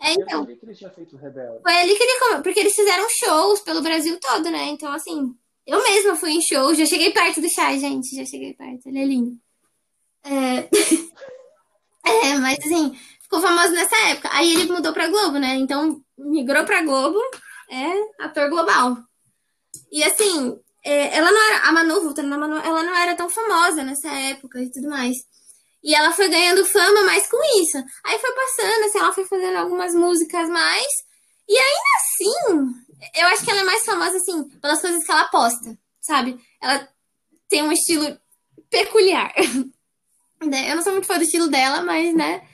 É, 0.00 0.12
então. 0.12 0.24
Eu 0.24 0.38
sabia 0.40 0.56
que 0.56 0.64
ele 0.64 0.74
tinha 0.74 0.90
feito 0.90 1.16
Rebelde. 1.16 1.62
Foi 1.62 1.74
ali 1.74 1.94
que 1.94 2.02
ele. 2.02 2.42
Porque 2.42 2.60
eles 2.60 2.74
fizeram 2.74 3.06
shows 3.10 3.60
pelo 3.60 3.82
Brasil 3.82 4.18
todo, 4.18 4.50
né? 4.50 4.64
Então, 4.68 4.90
assim. 4.92 5.34
Eu 5.66 5.82
mesma 5.82 6.14
fui 6.14 6.32
em 6.32 6.42
show, 6.42 6.74
já 6.74 6.84
cheguei 6.84 7.10
perto 7.10 7.40
do 7.40 7.48
chá, 7.48 7.74
gente. 7.76 8.14
Já 8.14 8.24
cheguei 8.24 8.52
perto. 8.54 8.86
Ele 8.86 8.98
é 8.98 9.04
lindo. 9.04 9.38
É, 10.24 10.68
é 12.04 12.38
mas 12.38 12.58
assim, 12.58 12.94
ficou 13.24 13.40
famoso 13.40 13.72
nessa 13.72 13.96
época. 14.08 14.28
Aí 14.32 14.52
ele 14.52 14.72
mudou 14.72 14.92
pra 14.92 15.08
Globo, 15.08 15.38
né? 15.38 15.56
Então, 15.56 16.00
migrou 16.16 16.64
pra 16.64 16.82
Globo, 16.82 17.18
é 17.70 18.24
ator 18.24 18.48
global. 18.48 18.96
E 19.90 20.04
assim, 20.04 20.58
é, 20.84 21.16
ela 21.16 21.30
não 21.32 21.46
era. 21.48 21.68
A 21.68 21.72
Manu, 21.72 22.02
voltando 22.02 22.28
na 22.28 22.38
Manu, 22.38 22.56
ela 22.58 22.82
não 22.82 22.94
era 22.94 23.16
tão 23.16 23.28
famosa 23.28 23.82
nessa 23.82 24.08
época 24.08 24.62
e 24.62 24.70
tudo 24.70 24.88
mais. 24.88 25.16
E 25.82 25.94
ela 25.94 26.12
foi 26.12 26.28
ganhando 26.28 26.64
fama 26.64 27.02
mais 27.02 27.28
com 27.28 27.36
isso. 27.60 27.76
Aí 28.04 28.18
foi 28.18 28.32
passando, 28.32 28.84
assim, 28.84 28.98
ela 28.98 29.12
foi 29.12 29.24
fazendo 29.26 29.56
algumas 29.56 29.94
músicas 29.94 30.48
mais. 30.48 30.86
E 31.48 31.58
ainda 31.58 31.88
assim, 31.98 33.20
eu 33.20 33.26
acho 33.28 33.44
que 33.44 33.50
ela 33.50 33.60
é 33.60 33.64
mais 33.64 33.84
famosa, 33.84 34.16
assim, 34.16 34.48
pelas 34.60 34.80
coisas 34.80 35.04
que 35.04 35.12
ela 35.12 35.28
posta, 35.28 35.78
sabe? 36.00 36.40
Ela 36.62 36.88
tem 37.50 37.62
um 37.62 37.72
estilo 37.72 38.18
peculiar. 38.70 39.32
Eu 40.40 40.76
não 40.76 40.82
sou 40.82 40.92
muito 40.92 41.06
fã 41.06 41.16
do 41.16 41.24
estilo 41.24 41.48
dela, 41.48 41.82
mas, 41.82 42.14
né? 42.14 42.46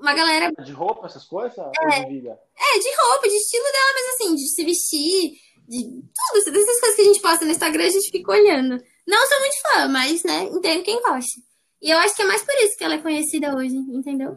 Uma 0.00 0.14
galera. 0.14 0.52
De 0.64 0.72
roupa, 0.72 1.06
essas 1.06 1.24
coisas? 1.24 1.58
É, 1.58 2.04
de, 2.04 2.28
é, 2.28 2.78
de 2.78 2.96
roupa, 3.00 3.28
de 3.28 3.34
estilo 3.34 3.64
dela, 3.64 3.92
mas 3.94 4.14
assim, 4.14 4.34
de 4.34 4.48
se 4.48 4.64
vestir, 4.64 5.32
de 5.68 5.82
tudo, 5.84 6.58
essas 6.58 6.80
coisas 6.80 6.94
que 6.94 7.02
a 7.02 7.04
gente 7.04 7.20
posta 7.20 7.44
no 7.44 7.50
Instagram, 7.50 7.84
a 7.84 7.90
gente 7.90 8.10
fica 8.10 8.32
olhando. 8.32 8.82
Não 9.06 9.26
sou 9.26 9.40
muito 9.40 9.54
fã, 9.62 9.88
mas, 9.88 10.22
né, 10.22 10.44
entendo 10.44 10.84
quem 10.84 11.02
gosta. 11.02 11.40
E 11.80 11.90
eu 11.90 11.98
acho 11.98 12.14
que 12.14 12.22
é 12.22 12.26
mais 12.26 12.42
por 12.42 12.54
isso 12.56 12.76
que 12.76 12.84
ela 12.84 12.94
é 12.94 13.02
conhecida 13.02 13.54
hoje, 13.54 13.74
entendeu? 13.74 14.36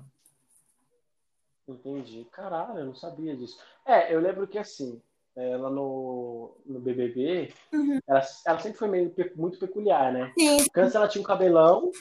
Entendi. 1.68 2.28
Caralho, 2.32 2.80
eu 2.80 2.86
não 2.86 2.96
sabia 2.96 3.36
disso. 3.36 3.58
É, 3.86 4.14
eu 4.14 4.20
lembro 4.20 4.48
que 4.48 4.58
assim, 4.58 5.02
ela 5.36 5.70
no, 5.70 6.58
no 6.66 6.80
BBB, 6.80 7.54
uhum. 7.74 8.00
ela, 8.08 8.22
ela 8.46 8.60
sempre 8.60 8.78
foi 8.78 8.88
meio, 8.90 9.14
muito 9.36 9.58
peculiar, 9.58 10.12
né? 10.12 10.32
Sim. 10.38 10.58
Antes 10.76 10.96
ela 10.96 11.08
tinha 11.08 11.22
um 11.22 11.26
cabelão, 11.26 11.92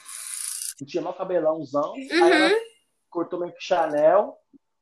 tinha 0.87 1.03
mal 1.03 1.15
cabelãozão. 1.15 1.93
Uhum. 1.93 2.25
Aí 2.25 2.33
ela 2.33 2.61
cortou 3.11 3.41
meio 3.41 3.53
que 3.53 3.63
Chanel. 3.63 4.39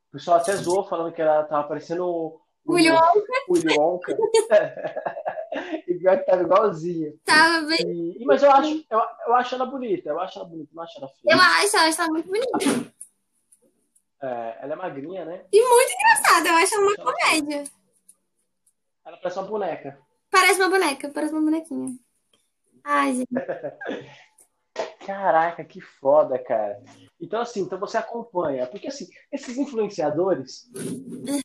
O 0.09 0.13
pessoal 0.13 0.39
até 0.39 0.55
zoou 0.57 0.85
falando 0.85 1.13
que 1.13 1.21
ela 1.21 1.45
tava 1.45 1.67
parecendo 1.67 2.07
o 2.07 2.41
Wonka. 2.67 4.17
e 5.89 5.95
pior 5.95 6.19
que 6.19 6.25
tava 6.25 6.43
igualzinho. 6.43 7.19
Tava 7.25 7.67
bem. 7.67 8.17
E, 8.19 8.25
mas 8.25 8.43
eu 8.43 8.51
acho, 8.51 8.85
eu, 8.91 9.01
eu 9.27 9.35
acho 9.35 9.55
ela 9.55 9.67
bonita, 9.67 10.11
eu 10.11 10.21
acho 10.21 10.39
ela 10.39 10.49
bonita, 10.49 10.71
não 10.75 10.83
acho 10.83 10.99
ela 10.99 11.09
feia. 11.09 11.35
Eu 11.35 11.41
acho, 11.41 11.77
ela 11.77 11.89
está 11.89 12.07
muito 12.07 12.27
bonita. 12.27 12.93
É, 14.21 14.59
ela 14.63 14.73
é 14.73 14.77
magrinha, 14.77 15.25
né? 15.25 15.45
E 15.53 15.69
muito 15.69 15.93
engraçada, 15.93 16.49
eu 16.49 16.55
acho 16.57 16.75
ela 16.75 16.87
uma 16.87 16.97
comédia. 16.97 17.65
Ela 19.05 19.17
parece 19.17 19.39
uma 19.39 19.49
boneca. 19.49 19.99
Parece 20.31 20.61
uma 20.61 20.69
boneca, 20.69 21.11
parece 21.11 21.33
uma 21.33 21.43
bonequinha. 21.43 21.97
Ai, 22.85 23.15
gente. 23.15 23.29
Caraca, 25.09 25.65
que 25.65 25.81
foda, 25.81 26.39
cara. 26.39 26.85
Então, 27.19 27.41
assim, 27.41 27.63
então 27.63 27.81
você 27.81 27.97
acompanha. 27.97 28.67
Porque, 28.67 28.89
assim, 28.89 29.07
esses 29.33 29.57
influenciadores, 29.57 30.71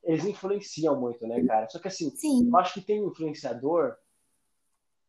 eles 0.04 0.26
influenciam 0.26 1.00
muito, 1.00 1.26
né, 1.26 1.42
cara? 1.46 1.70
Só 1.70 1.80
que, 1.80 1.88
assim, 1.88 2.14
Sim. 2.14 2.50
eu 2.50 2.58
acho 2.58 2.74
que 2.74 2.82
tem 2.82 3.02
um 3.02 3.08
influenciador 3.08 3.96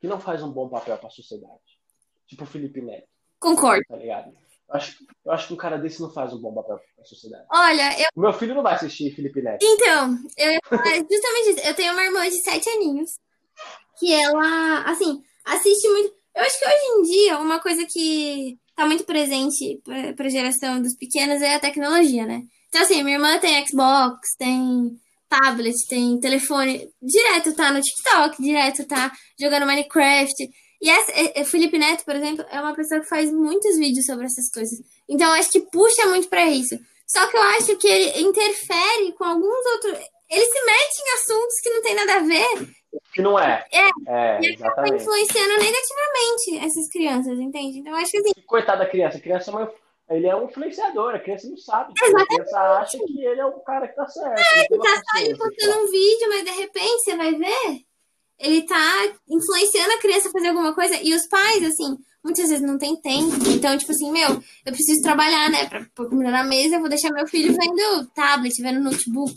que 0.01 0.07
não 0.07 0.21
faz 0.21 0.41
um 0.41 0.53
bom 0.53 0.69
papel 0.69 0.97
pra 0.99 1.11
sociedade. 1.11 1.81
Tipo 2.29 2.45
o 2.45 2.47
Felipe 2.47 2.81
Neto. 2.81 3.09
Concordo. 3.41 3.83
Tá 3.89 3.97
ligado? 3.97 4.31
Eu 4.69 4.75
acho, 4.77 5.05
eu 5.25 5.33
acho 5.33 5.49
que 5.49 5.55
um 5.55 5.57
cara 5.57 5.77
desse 5.77 6.01
não 6.01 6.13
faz 6.13 6.33
um 6.33 6.41
bom 6.41 6.55
papel 6.55 6.79
pra 6.95 7.05
sociedade. 7.05 7.45
Olha, 7.51 8.01
eu... 8.01 8.07
Meu 8.15 8.33
filho 8.33 8.55
não 8.55 8.63
vai 8.63 8.75
assistir 8.75 9.13
Felipe 9.17 9.43
Neto. 9.43 9.65
Então, 9.65 10.17
eu 10.39 10.61
justamente 11.11 11.51
isso. 11.51 11.67
Eu 11.67 11.75
tenho 11.75 11.93
uma 11.93 12.05
irmã 12.05 12.23
de 12.29 12.41
sete 12.41 12.71
aninhos. 12.71 13.19
Que 13.99 14.13
ela, 14.13 14.85
assim, 14.89 15.21
assiste 15.45 15.89
muito 15.89 16.24
eu 16.35 16.43
acho 16.43 16.59
que 16.59 16.67
hoje 16.67 16.85
em 16.99 17.03
dia, 17.03 17.39
uma 17.39 17.61
coisa 17.61 17.87
que 17.87 18.57
tá 18.77 18.87
muito 18.87 19.05
presente 19.05 19.81
pra 20.17 20.29
geração 20.29 20.83
dos 20.83 20.97
pequenos 20.97 21.41
é 21.41 21.55
a 21.55 21.61
tecnologia, 21.61 22.27
né? 22.27 22.43
Então, 22.69 22.83
assim, 22.83 23.03
minha 23.03 23.17
irmã 23.17 23.39
tem 23.39 23.65
Xbox, 23.67 24.35
tem 24.37 24.91
tablet, 25.29 25.75
tem 25.89 26.19
telefone, 26.19 26.89
direto 27.01 27.55
tá 27.55 27.73
no 27.73 27.81
TikTok, 27.81 28.43
direto 28.43 28.85
tá 28.85 29.13
jogando 29.41 29.67
Minecraft. 29.67 30.49
E 30.83 30.91
essa, 30.91 31.45
Felipe 31.45 31.79
Neto, 31.79 32.05
por 32.05 32.15
exemplo, 32.17 32.45
é 32.51 32.61
uma 32.61 32.75
pessoa 32.75 33.01
que 33.01 33.09
faz 33.09 33.33
muitos 33.33 33.77
vídeos 33.79 34.05
sobre 34.05 34.27
essas 34.27 34.51
coisas. 34.53 34.79
Então, 35.09 35.29
eu 35.29 35.35
acho 35.35 35.51
que 35.51 35.61
puxa 35.61 36.07
muito 36.09 36.29
para 36.29 36.47
isso. 36.47 36.77
Só 37.07 37.27
que 37.29 37.37
eu 37.37 37.43
acho 37.43 37.77
que 37.77 37.87
ele 37.87 38.21
interfere 38.21 39.13
com 39.17 39.25
alguns 39.25 39.67
outros. 39.73 39.93
Ele 40.31 40.45
se 40.45 40.65
mete 40.65 40.99
em 41.01 41.15
assuntos 41.15 41.61
que 41.63 41.71
não 41.71 41.83
tem 41.83 41.95
nada 41.95 42.15
a 42.17 42.21
ver 42.21 42.69
que 43.13 43.23
não 43.23 43.39
é. 43.39 43.65
É, 43.73 43.89
é 44.07 44.41
e 44.41 44.55
acaba 44.55 44.89
influenciando 44.89 45.55
negativamente 45.59 46.65
essas 46.65 46.89
crianças, 46.91 47.39
entende? 47.39 47.79
Então, 47.79 47.95
acho 47.95 48.11
que 48.11 48.19
assim. 48.19 48.33
Coitada 48.47 48.85
da 48.85 48.91
criança, 48.91 49.19
a 49.19 49.21
criança 49.21 49.51
é 49.51 49.55
uma, 49.55 49.73
ele 50.11 50.27
é 50.27 50.37
um 50.37 50.45
influenciador, 50.45 51.15
a 51.15 51.19
criança 51.19 51.49
não 51.49 51.57
sabe. 51.57 51.93
Exatamente. 52.01 52.33
A 52.33 52.37
criança 52.37 52.61
acha 52.81 52.99
que 52.99 53.25
ele 53.25 53.41
é 53.41 53.47
o 53.47 53.53
cara 53.61 53.89
que 53.89 53.97
tá 53.97 54.07
certo. 54.07 54.39
É, 54.39 54.67
ele 54.71 54.83
tá 54.83 55.03
só 55.13 55.21
ele 55.21 55.37
postando 55.37 55.85
um 55.85 55.91
vídeo, 55.91 56.29
mas 56.29 56.45
de 56.45 56.51
repente 56.51 57.05
você 57.05 57.17
vai 57.17 57.35
ver, 57.35 57.81
ele 58.39 58.63
tá 58.63 59.13
influenciando 59.29 59.93
a 59.93 59.99
criança 59.99 60.29
a 60.29 60.33
fazer 60.33 60.49
alguma 60.49 60.75
coisa. 60.75 60.97
E 61.03 61.15
os 61.15 61.27
pais, 61.29 61.65
assim, 61.65 61.97
muitas 62.23 62.49
vezes 62.49 62.67
não 62.67 62.79
tem 62.79 63.01
tempo. 63.01 63.49
Então, 63.49 63.77
tipo 63.79 63.93
assim, 63.93 64.11
meu, 64.11 64.31
eu 64.67 64.73
preciso 64.73 65.03
trabalhar, 65.03 65.51
né? 65.51 65.67
Pra 65.67 65.87
pôr 65.95 66.09
comida 66.09 66.31
na 66.31 66.45
mesa, 66.45 66.77
eu 66.77 66.81
vou 66.81 66.89
deixar 66.89 67.11
meu 67.11 67.27
filho 67.27 67.55
vendo 67.55 68.07
tablet, 68.15 68.61
vendo 68.61 68.81
notebook 68.81 69.35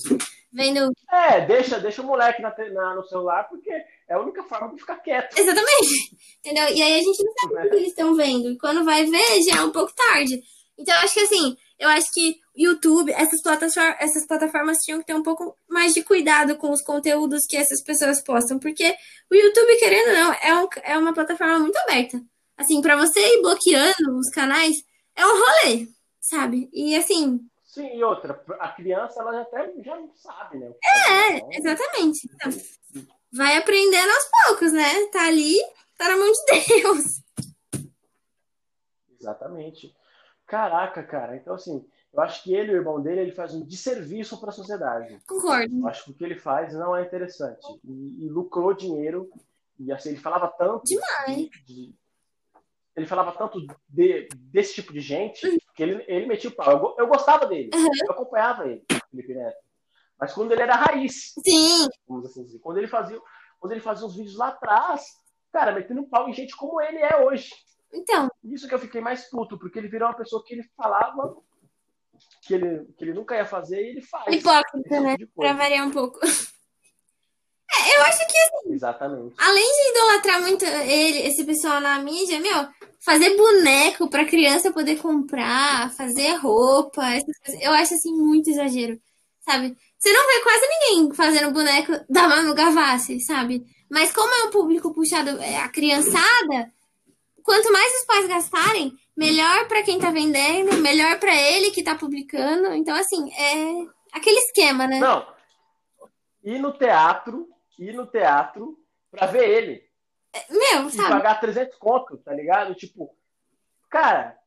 vendo. 0.57 0.91
É, 1.11 1.45
deixa, 1.45 1.79
deixa 1.79 2.01
o 2.01 2.05
moleque 2.05 2.41
na, 2.41 2.53
na, 2.73 2.95
no 2.95 3.07
celular, 3.07 3.47
porque 3.47 3.69
é 3.71 4.13
a 4.13 4.19
única 4.19 4.43
forma 4.43 4.73
de 4.73 4.81
ficar 4.81 4.97
quieto. 4.97 5.37
Exatamente. 5.37 6.17
Entendeu? 6.43 6.67
E 6.75 6.81
aí 6.81 6.99
a 6.99 7.03
gente 7.03 7.23
não 7.23 7.33
sabe 7.33 7.67
o 7.67 7.69
que 7.69 7.75
eles 7.75 7.89
estão 7.89 8.15
vendo. 8.15 8.49
E 8.49 8.57
quando 8.57 8.83
vai 8.83 9.05
ver, 9.05 9.41
já 9.43 9.59
é 9.59 9.61
um 9.61 9.71
pouco 9.71 9.93
tarde. 9.95 10.41
Então, 10.77 10.93
eu 10.93 11.01
acho 11.01 11.13
que 11.13 11.19
assim, 11.21 11.57
eu 11.79 11.89
acho 11.89 12.11
que 12.13 12.39
YouTube, 12.55 13.11
essas 13.11 13.41
plataformas, 13.41 13.95
essas 13.99 14.27
plataformas 14.27 14.77
tinham 14.77 14.99
que 14.99 15.05
ter 15.05 15.15
um 15.15 15.23
pouco 15.23 15.55
mais 15.69 15.93
de 15.93 16.03
cuidado 16.03 16.55
com 16.57 16.71
os 16.71 16.81
conteúdos 16.81 17.45
que 17.47 17.57
essas 17.57 17.83
pessoas 17.83 18.21
postam, 18.21 18.59
porque 18.59 18.95
o 19.31 19.35
YouTube, 19.35 19.77
querendo 19.77 20.09
ou 20.09 20.13
não, 20.13 20.33
é, 20.33 20.53
um, 20.55 20.67
é 20.83 20.97
uma 20.97 21.13
plataforma 21.13 21.59
muito 21.59 21.77
aberta. 21.77 22.21
Assim, 22.57 22.81
para 22.81 22.95
você 22.95 23.19
ir 23.19 23.41
bloqueando 23.41 24.17
os 24.17 24.29
canais, 24.31 24.75
é 25.15 25.25
um 25.25 25.39
rolê, 25.39 25.87
sabe? 26.19 26.69
E 26.73 26.95
assim. 26.95 27.39
Sim, 27.77 27.95
e 27.95 28.03
outra, 28.03 28.43
a 28.59 28.69
criança, 28.69 29.21
ela 29.21 29.33
já 29.33 29.41
até 29.43 29.71
já 29.83 29.95
não 29.95 30.11
sabe, 30.15 30.57
né? 30.57 30.73
É, 30.83 31.37
então, 31.37 31.49
exatamente. 31.51 32.27
Então, 32.33 32.51
vai 33.31 33.55
aprendendo 33.55 34.09
aos 34.09 34.29
poucos, 34.47 34.73
né? 34.73 35.05
Tá 35.11 35.27
ali, 35.27 35.55
tá 35.95 36.09
na 36.09 36.17
mão 36.17 36.31
de 36.31 36.65
Deus. 36.67 37.87
Exatamente. 39.19 39.95
Caraca, 40.47 41.03
cara. 41.03 41.35
Então, 41.35 41.53
assim, 41.53 41.85
eu 42.11 42.19
acho 42.19 42.41
que 42.41 42.51
ele 42.51 42.71
o 42.71 42.77
irmão 42.77 42.99
dele, 42.99 43.21
ele 43.21 43.31
faz 43.31 43.53
um 43.53 43.63
desserviço 43.63 44.39
para 44.39 44.49
a 44.49 44.53
sociedade. 44.53 45.19
Concordo. 45.27 45.79
Eu 45.79 45.87
acho 45.87 46.05
que 46.05 46.11
o 46.11 46.13
que 46.15 46.23
ele 46.23 46.39
faz 46.39 46.73
não 46.73 46.95
é 46.95 47.03
interessante. 47.03 47.63
E, 47.83 48.25
e 48.25 48.27
lucrou 48.27 48.73
dinheiro. 48.73 49.29
E 49.77 49.91
assim, 49.91 50.09
ele 50.09 50.17
falava 50.17 50.47
tanto. 50.47 50.81
Demais. 50.83 51.37
De, 51.37 51.63
de, 51.63 51.95
ele 52.95 53.05
falava 53.05 53.31
tanto 53.33 53.63
de, 53.87 54.27
desse 54.35 54.73
tipo 54.73 54.91
de 54.91 54.99
gente 54.99 55.47
uhum. 55.47 55.57
Ele, 55.83 56.03
ele 56.07 56.25
metia 56.25 56.49
o 56.49 56.55
pau. 56.55 56.71
Eu, 56.71 56.95
eu 56.99 57.07
gostava 57.07 57.45
dele. 57.45 57.69
Uhum. 57.73 57.89
Eu 58.05 58.11
acompanhava 58.11 58.67
ele, 58.67 58.83
Felipe 59.09 59.33
Neto. 59.33 59.57
Mas 60.19 60.33
quando 60.33 60.51
ele 60.51 60.61
era 60.61 60.75
raiz. 60.75 61.33
Sim. 61.45 61.87
Vamos 62.07 62.25
assim 62.25 62.43
dizer. 62.43 62.59
Quando 62.59 62.77
ele 62.77 62.87
fazia, 62.87 63.19
quando 63.59 63.71
ele 63.71 63.81
fazia 63.81 64.05
uns 64.05 64.15
vídeos 64.15 64.35
lá 64.35 64.49
atrás, 64.49 65.03
cara, 65.51 65.71
metendo 65.71 66.07
pau 66.07 66.27
em 66.27 66.33
gente 66.33 66.55
como 66.55 66.81
ele 66.81 66.97
é 66.97 67.23
hoje. 67.23 67.49
Então. 67.93 68.27
Isso 68.43 68.67
que 68.67 68.73
eu 68.73 68.79
fiquei 68.79 69.01
mais 69.01 69.29
puto, 69.29 69.57
porque 69.57 69.77
ele 69.79 69.87
virou 69.87 70.09
uma 70.09 70.17
pessoa 70.17 70.43
que 70.43 70.53
ele 70.53 70.63
falava 70.75 71.37
que 72.41 72.53
ele, 72.53 72.85
que 72.97 73.03
ele 73.03 73.13
nunca 73.13 73.35
ia 73.35 73.45
fazer 73.45 73.81
e 73.81 73.89
ele 73.89 74.01
faz. 74.01 74.33
Hipócrita, 74.33 74.99
né? 74.99 75.17
Tipo 75.17 75.33
pra 75.35 75.53
variar 75.53 75.87
um 75.87 75.91
pouco. 75.91 76.19
Eu 77.95 78.01
acho 78.03 78.27
que 78.27 78.37
assim. 78.37 78.73
Exatamente. 78.73 79.35
Além 79.37 79.71
de 79.71 79.89
idolatrar 79.89 80.41
muito 80.41 80.65
ele, 80.65 81.27
esse 81.27 81.43
pessoal 81.43 81.79
na 81.79 81.99
mídia, 81.99 82.39
meu, 82.39 82.67
fazer 82.99 83.35
boneco 83.35 84.09
pra 84.09 84.25
criança 84.25 84.71
poder 84.71 84.97
comprar, 84.97 85.93
fazer 85.93 86.33
roupa, 86.35 87.03
eu 87.61 87.71
acho 87.73 87.93
assim 87.93 88.11
muito 88.11 88.49
exagero, 88.49 88.99
sabe? 89.45 89.75
Você 89.97 90.11
não 90.11 90.27
vê 90.27 90.43
quase 90.43 90.67
ninguém 90.67 91.13
fazendo 91.13 91.53
boneco 91.53 91.93
da 92.09 92.27
Manu 92.27 92.53
Gavassi, 92.53 93.19
sabe? 93.21 93.65
Mas 93.89 94.11
como 94.11 94.33
é 94.33 94.43
um 94.43 94.51
público 94.51 94.93
puxado, 94.93 95.41
é 95.41 95.57
a 95.57 95.69
criançada, 95.69 96.71
quanto 97.41 97.71
mais 97.71 97.93
os 97.95 98.05
pais 98.05 98.27
gastarem, 98.27 98.93
melhor 99.15 99.67
para 99.67 99.81
quem 99.81 99.99
tá 99.99 100.11
vendendo, 100.11 100.77
melhor 100.77 101.17
para 101.19 101.33
ele 101.33 101.71
que 101.71 101.81
tá 101.81 101.95
publicando. 101.95 102.73
Então, 102.73 102.95
assim, 102.95 103.31
é 103.33 103.87
aquele 104.11 104.37
esquema, 104.39 104.85
né? 104.85 104.99
Não. 104.99 105.25
Ir 106.43 106.59
no 106.59 106.71
teatro, 106.71 107.47
ir 107.77 107.93
no 107.93 108.07
teatro 108.07 108.77
pra 109.11 109.27
ver 109.27 109.49
ele. 109.49 109.87
É, 110.33 110.51
meu, 110.51 110.89
sabe? 110.89 111.09
E 111.09 111.11
pagar 111.11 111.39
300 111.39 111.77
conto, 111.77 112.17
tá 112.17 112.33
ligado? 112.33 112.75
Tipo, 112.75 113.15
cara, 113.89 114.37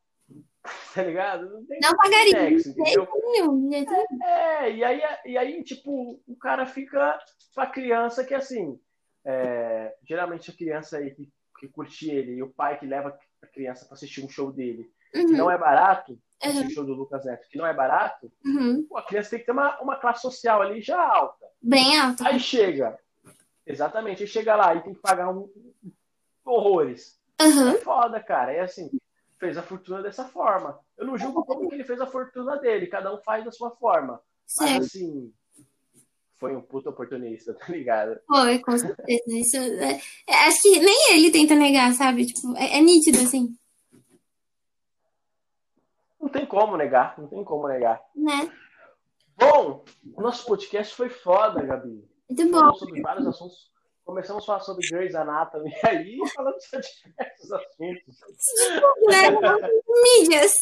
tá 0.94 1.02
ligado? 1.02 1.50
Não, 1.50 1.66
tem 1.66 1.80
não 1.82 1.96
pagaria. 1.96 2.32
Sexo, 2.32 2.70
entendeu? 2.70 3.08
Nenhum, 3.32 3.70
é, 3.72 4.68
é, 4.68 4.72
e 4.72 4.84
aí, 4.84 5.02
e 5.24 5.38
aí, 5.38 5.64
tipo, 5.64 6.20
o 6.26 6.36
cara 6.36 6.66
fica 6.66 7.18
pra 7.54 7.66
criança 7.66 8.24
que, 8.24 8.34
assim, 8.34 8.78
é, 9.24 9.94
geralmente 10.06 10.50
a 10.50 10.54
criança 10.54 10.98
aí 10.98 11.14
que 11.14 11.28
que 11.60 11.68
curte 11.68 12.10
ele 12.10 12.32
e 12.32 12.42
o 12.42 12.50
pai 12.50 12.78
que 12.78 12.86
leva 12.86 13.16
a 13.42 13.46
criança 13.46 13.84
para 13.84 13.94
assistir 13.94 14.24
um 14.24 14.28
show 14.28 14.50
dele, 14.50 14.90
uhum. 15.14 15.26
que 15.26 15.32
não 15.32 15.50
é 15.50 15.58
barato, 15.58 16.18
uhum. 16.42 16.66
o 16.66 16.70
show 16.70 16.84
do 16.84 16.94
Lucas 16.94 17.24
Neto, 17.24 17.46
que 17.50 17.58
não 17.58 17.66
é 17.66 17.74
barato, 17.74 18.32
uhum. 18.44 18.86
pô, 18.88 18.96
a 18.96 19.02
criança 19.06 19.30
tem 19.30 19.40
que 19.40 19.44
ter 19.44 19.52
uma, 19.52 19.78
uma 19.80 19.96
classe 19.96 20.22
social 20.22 20.62
ali 20.62 20.80
já 20.80 20.98
alta. 20.98 21.46
Bem 21.62 21.98
alta. 22.00 22.26
Aí 22.26 22.40
chega, 22.40 22.98
exatamente, 23.70 24.22
aí 24.22 24.28
chega 24.28 24.56
lá 24.56 24.74
e 24.74 24.83
tem 24.83 24.94
que 24.94 25.00
pagar 25.00 25.30
um, 25.30 25.48
horrores. 26.44 27.18
Uhum. 27.40 27.70
É 27.70 27.78
foda, 27.78 28.20
cara. 28.20 28.52
É 28.52 28.61
assim, 28.61 28.90
fez 29.38 29.56
a 29.56 29.62
fortuna 29.62 30.02
dessa 30.02 30.24
forma. 30.24 30.78
Eu 30.96 31.06
não 31.06 31.16
julgo 31.16 31.44
como 31.44 31.68
que 31.68 31.74
ele 31.74 31.85
fez 31.85 32.00
a 32.00 32.06
fortuna 32.06 32.56
dele, 32.56 32.87
cada 32.87 33.12
um 33.12 33.18
faz 33.18 33.44
da 33.44 33.50
sua 33.50 33.70
forma. 33.70 34.20
Certo. 34.46 34.72
Mas 34.72 34.87
assim, 34.87 35.33
foi 36.38 36.54
um 36.54 36.61
puto 36.61 36.90
oportunista, 36.90 37.54
tá 37.59 37.66
ligado? 37.68 38.20
Foi, 38.26 38.59
com 38.59 38.76
certeza. 38.76 39.22
Isso, 39.28 39.56
é, 39.56 40.00
é, 40.26 40.35
acho 40.46 40.62
que 40.62 40.80
nem 40.80 41.14
ele 41.14 41.30
tenta 41.30 41.54
negar, 41.54 41.92
sabe? 41.94 42.26
Tipo, 42.26 42.56
é, 42.56 42.78
é, 42.78 42.80
nítido, 42.80 43.18
assim. 43.18 43.54
Não 46.20 46.28
tem 46.28 46.44
como 46.44 46.76
negar, 46.76 47.18
não 47.18 47.28
tem 47.28 47.42
como 47.42 47.66
negar. 47.66 48.00
Né? 48.14 48.52
Bom, 49.37 49.85
nosso 50.18 50.44
podcast 50.44 50.94
foi 50.94 51.09
foda, 51.09 51.62
Gabi. 51.62 52.09
Muito 52.30 52.50
bom. 52.50 52.74
Sobre 52.74 53.02
vários 53.02 53.26
assuntos. 53.26 53.70
Começamos 54.04 54.42
a 54.42 54.46
falar 54.46 54.60
sobre 54.60 54.88
Grey's 54.88 55.14
Anatomy 55.14 55.72
aí 55.86 56.18
falamos 56.34 56.64
sobre 56.64 56.86
diversos 56.86 57.52
assuntos. 57.52 58.16
Mídias. 60.18 60.52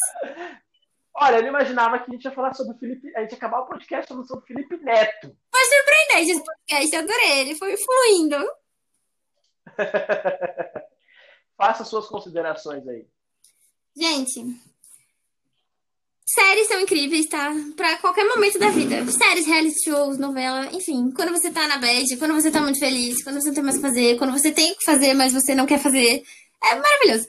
Olha, 1.15 1.37
eu 1.37 1.43
não 1.43 1.49
imaginava 1.49 1.99
que 1.99 2.11
a 2.11 2.15
gente 2.15 2.25
ia 2.25 2.31
falar 2.31 2.55
sobre 2.55 2.75
o 2.75 2.79
Felipe. 2.79 3.15
A 3.17 3.21
gente 3.21 3.33
ia 3.33 3.37
acabar 3.37 3.61
o 3.61 3.67
podcast 3.67 4.09
falando 4.09 4.27
sobre 4.27 4.45
o 4.45 4.47
Felipe 4.47 4.77
Neto. 4.79 5.37
Foi 5.51 5.65
surpreendente 5.65 6.33
esse 6.33 6.45
podcast, 6.45 6.97
adorei. 6.97 7.41
Ele 7.41 7.55
foi 7.55 7.77
fluindo. 7.77 8.37
Faça 11.57 11.85
suas 11.85 12.07
considerações 12.07 12.87
aí. 12.87 13.07
Gente, 13.97 14.45
séries 16.35 16.69
são 16.69 16.81
incríveis, 16.81 17.27
tá? 17.27 17.55
Pra 17.77 17.97
qualquer 17.99 18.25
momento 18.25 18.59
da 18.59 18.71
vida. 18.71 19.05
Séries, 19.11 19.47
reality 19.47 19.85
shows, 19.85 20.19
novela, 20.19 20.69
enfim. 20.73 21.11
Quando 21.11 21.33
você 21.33 21.51
tá 21.51 21.67
na 21.67 21.79
bad, 21.79 22.17
quando 22.17 22.35
você 22.35 22.51
tá 22.51 22.61
muito 22.61 22.79
feliz, 22.79 23.23
quando 23.23 23.41
você 23.41 23.49
não 23.49 23.55
tem 23.55 23.65
mais 23.65 23.77
o 23.77 23.81
que 23.81 23.87
fazer, 23.87 24.19
quando 24.19 24.33
você 24.33 24.53
tem 24.53 24.73
o 24.73 24.77
que 24.77 24.85
fazer, 24.85 25.15
mas 25.15 25.33
você 25.33 25.55
não 25.55 25.67
quer 25.67 25.81
fazer. 25.81 26.23
É 26.63 26.75
maravilhoso. 26.75 27.29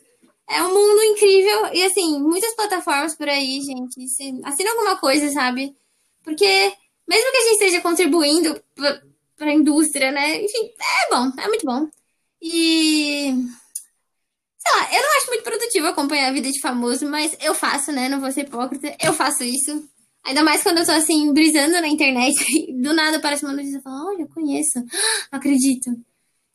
É 0.49 0.63
um 0.63 0.73
mundo 0.73 1.03
incrível. 1.03 1.73
E 1.73 1.83
assim, 1.83 2.19
muitas 2.19 2.53
plataformas 2.55 3.15
por 3.15 3.29
aí, 3.29 3.61
gente. 3.61 4.03
Assina 4.43 4.71
alguma 4.71 4.97
coisa, 4.97 5.31
sabe? 5.31 5.75
Porque 6.23 6.73
mesmo 7.07 7.31
que 7.31 7.37
a 7.37 7.41
gente 7.41 7.53
esteja 7.53 7.81
contribuindo 7.81 8.61
para 8.75 9.49
a 9.49 9.53
indústria, 9.53 10.11
né? 10.11 10.43
Enfim, 10.43 10.71
é 10.79 11.15
bom, 11.15 11.31
é 11.41 11.47
muito 11.47 11.65
bom. 11.65 11.87
E. 12.41 13.33
Sei 14.59 14.71
lá, 14.79 14.93
eu 14.93 15.01
não 15.01 15.17
acho 15.17 15.27
muito 15.27 15.43
produtivo 15.43 15.87
acompanhar 15.87 16.27
a 16.27 16.33
vida 16.33 16.51
de 16.51 16.59
famoso, 16.59 17.09
mas 17.09 17.35
eu 17.41 17.55
faço, 17.55 17.91
né? 17.91 18.09
Não 18.09 18.19
vou 18.19 18.31
ser 18.31 18.41
hipócrita. 18.41 18.95
Eu 19.03 19.13
faço 19.13 19.43
isso. 19.43 19.87
Ainda 20.25 20.43
mais 20.43 20.61
quando 20.61 20.79
eu 20.79 20.85
tô 20.85 20.91
assim, 20.91 21.33
brisando 21.33 21.79
na 21.79 21.87
internet. 21.87 22.35
do 22.81 22.93
nada 22.93 23.17
aparece 23.17 23.45
uma 23.45 23.53
notícia 23.53 23.77
e 23.77 23.81
fala: 23.81 24.05
Olha, 24.05 24.23
eu 24.23 24.29
conheço. 24.29 24.79
Não 25.31 25.39
acredito. 25.39 25.89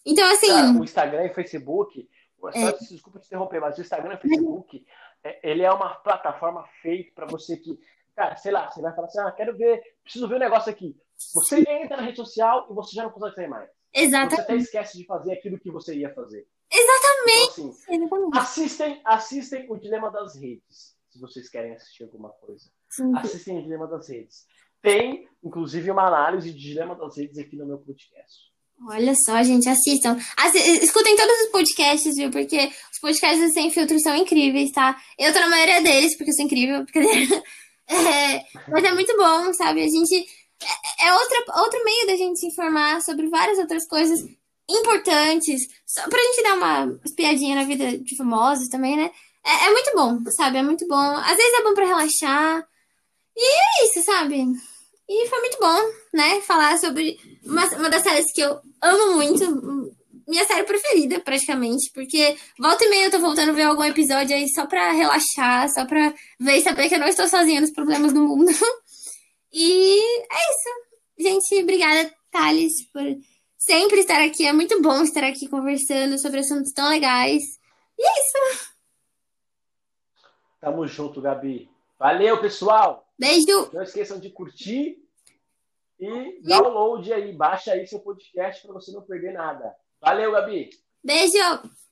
Então, 0.07 0.31
assim. 0.31 0.49
Cara, 0.49 0.71
o 0.71 0.85
Instagram 0.85 1.25
e 1.25 1.31
o 1.31 1.35
Facebook 1.35 2.07
só, 2.53 2.69
é. 2.69 2.73
Desculpa 2.73 3.19
te 3.19 3.27
interromper, 3.27 3.61
mas 3.61 3.79
o 3.79 3.81
Instagram 3.81 4.13
e 4.13 4.17
o 4.17 4.21
Facebook, 4.21 4.87
é, 5.23 5.51
ele 5.51 5.63
é 5.63 5.71
uma 5.71 5.95
plataforma 5.95 6.65
feita 6.83 7.13
para 7.15 7.27
você 7.27 7.57
que, 7.57 7.79
cara, 8.15 8.37
sei 8.37 8.53
lá, 8.53 8.71
você 8.71 8.83
vai 8.83 8.95
falar 8.95 9.07
assim, 9.07 9.21
ah, 9.21 9.33
quero 9.33 9.57
ver, 9.57 9.81
preciso 10.03 10.29
ver 10.29 10.37
um 10.37 10.41
negócio 10.41 10.71
aqui. 10.71 10.97
Você 11.35 11.61
entra 11.61 11.97
na 11.97 12.03
rede 12.03 12.17
social 12.17 12.67
e 12.71 12.75
você 12.75 12.95
já 12.95 13.05
não 13.05 13.11
consegue 13.11 13.37
sair 13.37 13.49
mais. 13.49 13.71
Exatamente. 13.93 14.37
Você 14.37 14.43
até 14.43 14.57
esquece 14.57 14.99
de 14.99 15.07
fazer 15.07 15.33
aquilo 15.33 15.59
que 15.59 15.71
você 15.71 15.97
ia 15.97 16.13
fazer. 16.13 16.47
Exatamente. 16.75 17.61
Então, 17.61 17.71
assim, 17.71 17.95
Exatamente. 17.95 18.39
Assistem, 18.39 19.01
assistem 19.05 19.67
o 19.71 19.77
Dilema 19.77 20.11
das 20.11 20.35
Redes, 20.35 20.97
se 21.09 21.21
vocês 21.21 21.49
querem 21.49 21.75
assistir 21.75 22.03
alguma 22.03 22.31
coisa. 22.31 22.69
Sim. 22.91 23.17
Assistem 23.17 23.59
o 23.59 23.63
Dilema 23.63 23.87
das 23.87 24.09
Redes. 24.09 24.47
Tem, 24.83 25.29
inclusive, 25.43 25.91
uma 25.91 26.07
análise 26.07 26.53
de 26.53 26.59
Dilema 26.59 26.95
das 26.95 27.17
Redes 27.17 27.39
aqui 27.39 27.57
no 27.57 27.67
meu 27.67 27.79
podcast. 27.79 28.53
Olha 28.89 29.15
só, 29.25 29.43
gente, 29.43 29.69
assistam. 29.69 30.19
Assi 30.37 30.59
escutem 30.83 31.17
todos 31.17 31.41
os 31.43 31.51
podcasts, 31.51 32.15
viu? 32.17 32.31
Porque 32.31 32.71
os 32.93 33.01
podcasts 33.01 33.55
sem 33.55 33.71
filtro 33.71 33.99
são 34.01 34.15
incríveis, 34.17 34.73
tá? 34.73 35.01
Eu 35.19 35.33
tô 35.33 35.41
na 35.41 35.49
maioria 35.49 35.81
deles, 35.81 36.17
porque 36.17 36.31
eu 36.31 36.35
sou 36.35 36.45
incrível. 36.45 36.85
É, 37.87 38.43
mas 38.71 38.83
é 38.83 38.95
muito 38.95 39.15
bom, 39.15 39.53
sabe? 39.53 39.83
A 39.83 39.87
gente. 39.87 40.27
É, 40.63 41.09
é 41.09 41.13
outra, 41.13 41.61
outro 41.61 41.85
meio 41.85 42.07
da 42.07 42.17
gente 42.17 42.41
se 42.41 42.47
informar 42.47 43.03
sobre 43.03 43.29
várias 43.29 43.59
outras 43.59 43.87
coisas 43.87 44.21
importantes. 44.69 45.63
Só 45.87 46.09
pra 46.09 46.23
gente 46.23 46.43
dar 46.43 46.57
uma 46.57 47.01
espiadinha 47.05 47.57
na 47.57 47.65
vida 47.65 47.99
de 47.99 48.17
famosos 48.17 48.69
também, 48.69 48.97
né? 48.97 49.11
É, 49.45 49.67
é 49.67 49.71
muito 49.71 49.93
bom, 49.95 50.19
sabe? 50.37 50.59
É 50.59 50.63
muito 50.63 50.87
bom. 50.89 50.97
Às 50.97 51.37
vezes 51.37 51.59
é 51.59 51.63
bom 51.63 51.75
pra 51.75 51.87
relaxar. 51.87 52.67
E 53.37 53.43
é 53.43 53.87
isso, 53.87 54.03
sabe? 54.05 54.47
E 55.09 55.29
foi 55.29 55.41
muito 55.41 55.59
bom, 55.61 55.79
né? 56.15 56.41
Falar 56.41 56.79
sobre 56.79 57.19
uma, 57.45 57.67
uma 57.77 57.91
das 57.91 58.03
séries 58.03 58.33
que 58.33 58.41
eu 58.41 58.59
amo 58.83 59.17
muito. 59.17 59.93
Minha 60.27 60.47
série 60.47 60.65
preferida, 60.65 61.21
praticamente. 61.21 61.91
Porque 61.93 62.37
volta 62.59 62.85
e 62.85 62.89
meia 62.89 63.07
eu 63.07 63.11
tô 63.11 63.19
voltando 63.19 63.51
a 63.51 63.55
ver 63.55 63.65
algum 63.65 63.85
episódio 63.85 64.35
aí 64.35 64.49
só 64.49 64.67
pra 64.67 64.93
relaxar, 64.93 65.69
só 65.71 65.85
pra 65.85 66.15
ver 66.41 66.57
e 66.57 66.63
saber 66.63 66.89
que 66.89 66.95
eu 66.95 67.01
não 67.01 67.09
estou 67.09 67.29
sozinha 67.29 67.61
nos 67.61 67.73
problemas 67.73 68.13
do 68.13 68.21
mundo. 68.21 68.51
E 69.57 70.01
é 70.01 70.51
isso. 70.51 70.69
Gente, 71.17 71.63
obrigada, 71.63 72.13
Thales, 72.33 72.73
por 72.93 73.05
sempre 73.65 74.01
estar 74.01 74.23
aqui. 74.23 74.47
É 74.47 74.53
muito 74.53 74.81
bom 74.81 75.03
estar 75.03 75.25
aqui 75.25 75.49
conversando 75.49 76.19
sobre 76.19 76.41
assuntos 76.41 76.73
tão 76.73 76.89
legais. 76.89 77.43
E 77.99 78.07
é 78.07 78.13
isso. 78.13 78.75
Tamo 80.61 80.87
junto, 80.87 81.21
Gabi. 81.21 81.69
Valeu, 81.99 82.41
pessoal. 82.41 83.09
Beijo. 83.19 83.71
Não 83.73 83.83
esqueçam 83.83 84.19
de 84.19 84.31
curtir 84.31 85.03
e 85.99 86.41
download 86.43 87.13
aí, 87.13 87.33
baixa 87.33 87.73
aí 87.73 87.87
seu 87.87 88.01
podcast 88.01 88.63
para 88.63 88.75
você 88.75 88.93
não 88.93 89.03
perder 89.03 89.33
nada. 89.33 89.75
Valeu, 90.01 90.33
Gabi. 90.33 90.71
Beijo. 91.03 91.84